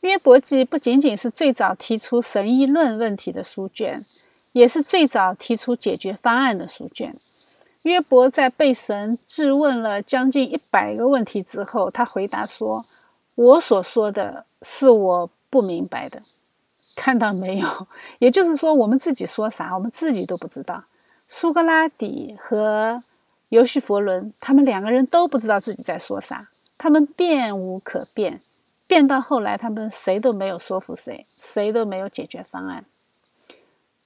[0.01, 4.05] 约伯记不仅仅是最早提出神议论问题的书卷，
[4.53, 7.17] 也是最早提出解决方案的书卷。
[7.83, 12.85] 约伯在被神质问了将近一百个问题之后，他回答说
[13.37, 16.23] ：“我所说的是我不明白的。”
[16.97, 17.68] 看到没有？
[18.18, 20.82] 也就是说，我们自己说啥，我们自己都不知道。
[21.28, 23.02] 苏格拉底和
[23.51, 26.48] 尤西佛伦，他们两个人都不知道自己在说啥，
[26.78, 28.40] 他们辩无可辩，
[28.89, 32.85] 辩到后来，他们谁都没有说服谁，谁都没有解决方案。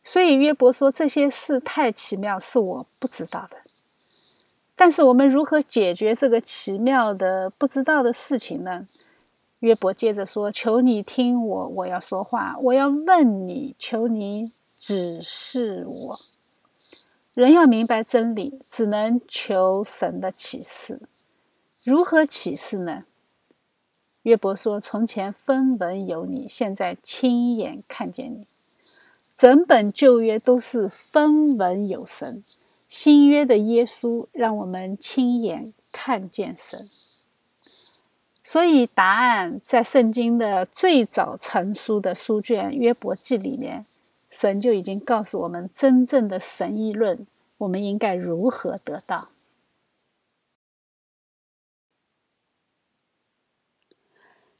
[0.02, 3.56] 所以约伯说：“这些事太奇妙，是我不知道的。
[4.74, 8.88] 但是我们如何解决这个奇妙的不知道的事情呢？”
[9.60, 16.20] 约伯接着说：“求你听我，我要说话，我要问你，求你指示我。
[17.34, 21.02] 人要明白真理，只能求神的启示。
[21.84, 23.04] 如何启示呢？”
[24.24, 28.46] 约伯说：“从前分文有你，现在亲眼看见你。
[29.36, 32.42] 整本旧约都是分文有神，
[32.88, 36.88] 新约的耶稣让我们亲眼看见神。”
[38.52, 43.86] 所以，答案在圣经的最早成书的书卷《约伯记》里面，
[44.28, 47.24] 神就已经告诉我们真正的神议论，
[47.58, 49.28] 我们应该如何得到。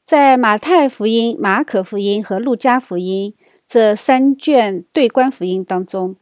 [0.04, 3.34] 在马太福音、马可福音和路加福音
[3.66, 6.14] 这三卷对观福音当中，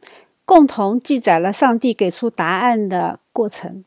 [0.43, 3.85] 共同记载了上帝给出答案的过程。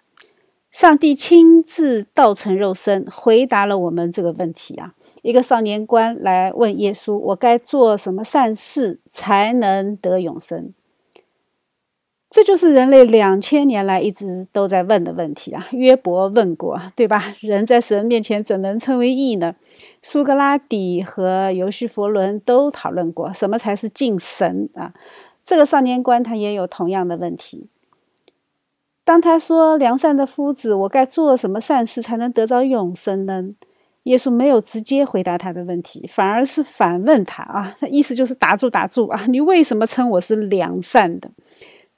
[0.72, 4.94] 上帝亲自道成肉身，回答了我们这个问题啊！
[5.20, 10.72] 一个少年官来问耶稣：“我该做什么善事才能得永生？”
[12.30, 15.68] 这就是人类两千年来一直都在问的问题啊！
[15.72, 17.36] 约伯问过，对吧？
[17.40, 19.54] 人在神面前怎能称为义呢？
[20.00, 24.94] 苏格拉底和尤西佛伦都讨论过，什么才是敬神啊？
[25.44, 27.66] 这个少年官他也有同样的问题。
[29.04, 33.42] 当他说：“良善的夫子，我该做什么善事才能得着永生呢？”
[34.04, 41.30] 耶稣没有直接回答他的问题，反而是反问他啊，他意思就是打住打住啊，你为什么称我是良善的？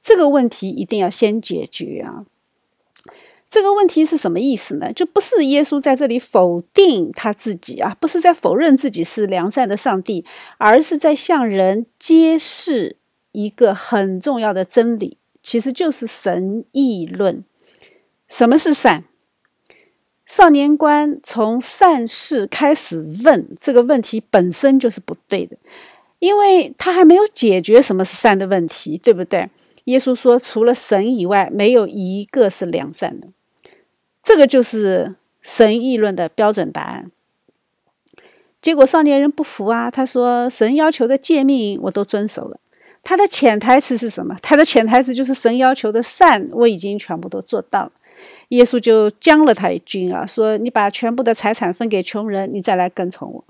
[0.03, 2.27] 这个问题一定要先解决啊。
[3.49, 4.93] 这个问题是什么意思呢？
[4.93, 10.27] 就不是耶稣在这里否定他自己啊，不是在否认自己是良善的上帝，
[10.59, 12.97] 而是在向人揭示
[13.33, 17.45] 一个很重要的真理，其实就是神议论。
[18.27, 19.05] 什么是善？
[20.25, 25.57] 少年官从善事开始问这个问题本身就是不对的，
[26.19, 29.51] 因为他还没有解决什么是善的问题，对不对？
[29.85, 33.29] 耶稣说，除了神以外，没有一个是良善的。
[34.23, 37.11] 这个就是神议论的标准答案。
[38.63, 42.59] 结果少年人不服啊，他说：“神要求的诫命我都遵守了。”
[43.05, 44.35] 他的潜台词是什么？
[44.43, 47.93] 他的潜台词就是神要求的善我已经全部都做到了。
[48.49, 53.45] 耶稣就将了他一军啊，说：“你把全部的财产分给穷人，你再来跟从我。”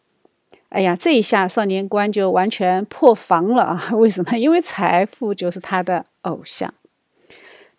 [0.71, 3.91] 哎呀，这一下少年官就完全破防了啊！
[3.95, 4.37] 为什么？
[4.37, 6.73] 因为财富就是他的偶像。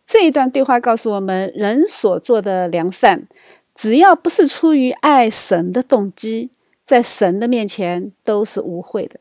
[0.06, 3.28] 这一段对话告诉我们，人所做的良善，
[3.74, 6.52] 只要不是出于爱神的动机，
[6.86, 9.20] 在神的面前都是无悔的。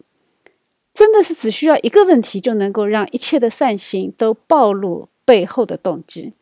[0.94, 6.32] 真的是只需要一个问题，就能够让一切的善行都暴露背后的动机。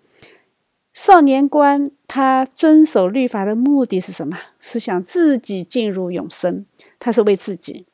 [0.92, 4.38] 少年官他遵守律法的目的是什么？
[4.60, 6.66] 是想自己进入永生，
[6.98, 7.86] 他是为自己。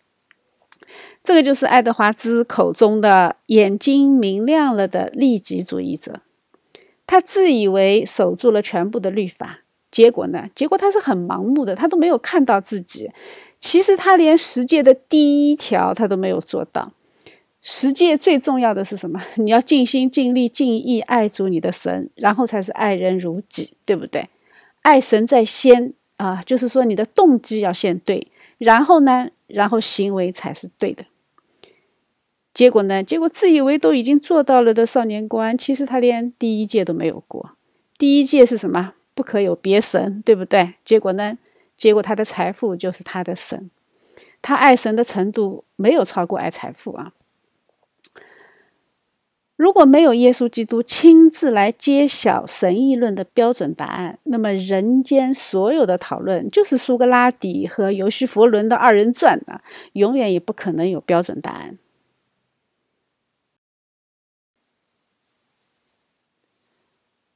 [1.22, 6.22] 这个就是爱德华兹口中的眼睛明亮了的利己主义者。
[7.06, 9.60] 他自以为守住了全部的律法，
[9.90, 10.48] 结果呢？
[10.54, 13.10] 结果他是很盲目的，他都没有看到自己。
[13.60, 16.92] 其实他连十诫的第一条他都没有做到。
[17.60, 19.20] 十诫最重要的是什么？
[19.36, 24.28] 你要尽心尽力尽意爱主你的神，然后才是爱人如己，对不对？
[24.82, 28.28] 爱神在先啊，就是说你的动机要先对，
[28.58, 31.04] 然后呢，然后行为才是对的。
[32.54, 33.04] 结果呢？
[33.04, 37.50] 结果自以为都已经做到了的少年官，其实他连第一届都没有过。
[37.98, 38.94] 第一届是什么？
[39.14, 40.74] 不可有别神，对不对？
[40.84, 41.36] 结果呢？
[41.78, 43.70] 结果他的财富就是他的神，
[44.42, 47.14] 他爱神的程度没有超过爱财富啊。
[49.56, 59.62] 如果没有耶稣基督亲自来揭晓神议论的标准答案，那么人间所有的讨论就是苏格拉底和尤西弗伦的二人转啊，
[59.94, 61.78] 永远也不可能有标准答案。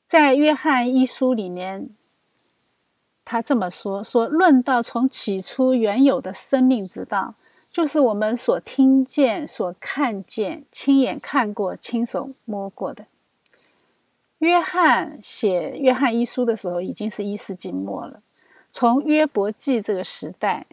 [0.06, 1.90] 在约翰一书里面，
[3.32, 7.34] 他这么说：说论到从起初原有的生命之道。
[7.70, 13.06] 就是我们所听见、所看见、亲眼看过、亲手摸过的。
[14.40, 18.20] 约翰写《约翰一书》的时候，已经是一世纪末了。
[18.70, 20.66] 从约伯记这个时代，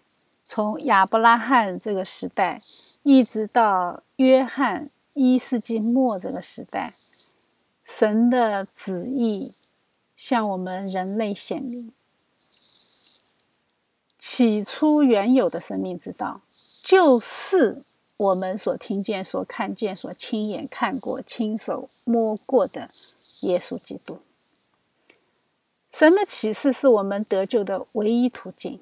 [0.46, 2.62] 从亚伯拉罕这个时代，
[3.04, 6.96] 一直到约翰一世纪末这个时代，
[7.86, 9.54] 神的旨意
[10.18, 11.94] 向我们人类显明。
[14.20, 16.42] 起初原有的生命之道。
[16.84, 17.82] 就是
[18.18, 22.92] 我们所听见、所看见、所亲眼看过、亲手摸过的
[23.42, 24.20] 耶稣基督。
[25.90, 28.80] 神的启示是我们得救的唯一途径。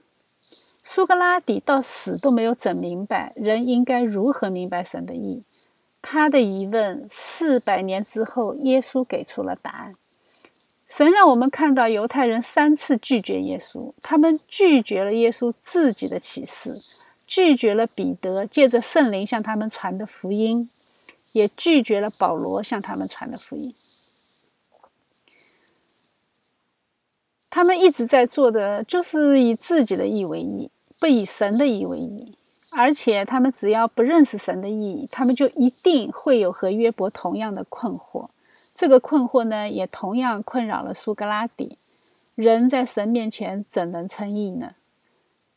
[0.84, 5.44] 苏格拉底到死都没有整明白人应该如何明白神的意。
[6.02, 9.96] 他的疑问，四百年之后，耶稣给出了答案。
[10.88, 16.82] 神让我们看到犹太人三次拒绝耶稣，他们拒绝了耶稣自己的启示。
[17.28, 20.70] 拒绝了彼得借着圣灵向他们传的福音，
[21.34, 23.76] 也拒绝了保罗向他们传的福音。
[27.50, 32.34] 他们一直在做的就是以自己的意为意，不以神的意为意。
[32.70, 38.30] 而且他们只要不认识神的意义，他们就一定会有和约伯同样的困惑。
[38.78, 41.80] 这个困惑呢，也同样困扰了苏格拉底。
[42.36, 44.76] 人在神面前怎能称义呢？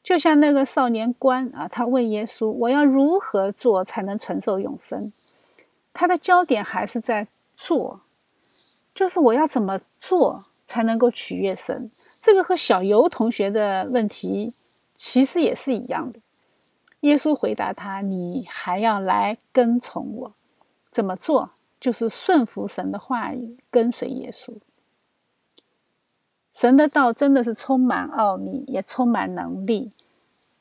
[0.02, 5.12] 就像那个少年官啊，他问耶稣：“我要如何做才能承受永生？”
[5.92, 8.00] 他的焦点还是在做，
[8.94, 11.90] 就是我要怎么做才能够取悦神？
[12.22, 14.54] 这个和小游同学的问题
[14.94, 16.18] 其实也是一样的。
[17.00, 20.32] 耶稣回答他：“你还要来跟从我，
[20.90, 21.50] 怎么做？
[21.80, 24.54] 就是顺服神的话语，跟随耶稣。”
[26.52, 29.92] 神的道真的是充满奥秘，也充满能力，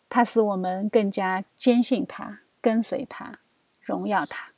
[0.07, 3.39] 它使我们更加坚信他，跟随他，
[3.81, 4.48] 荣耀他。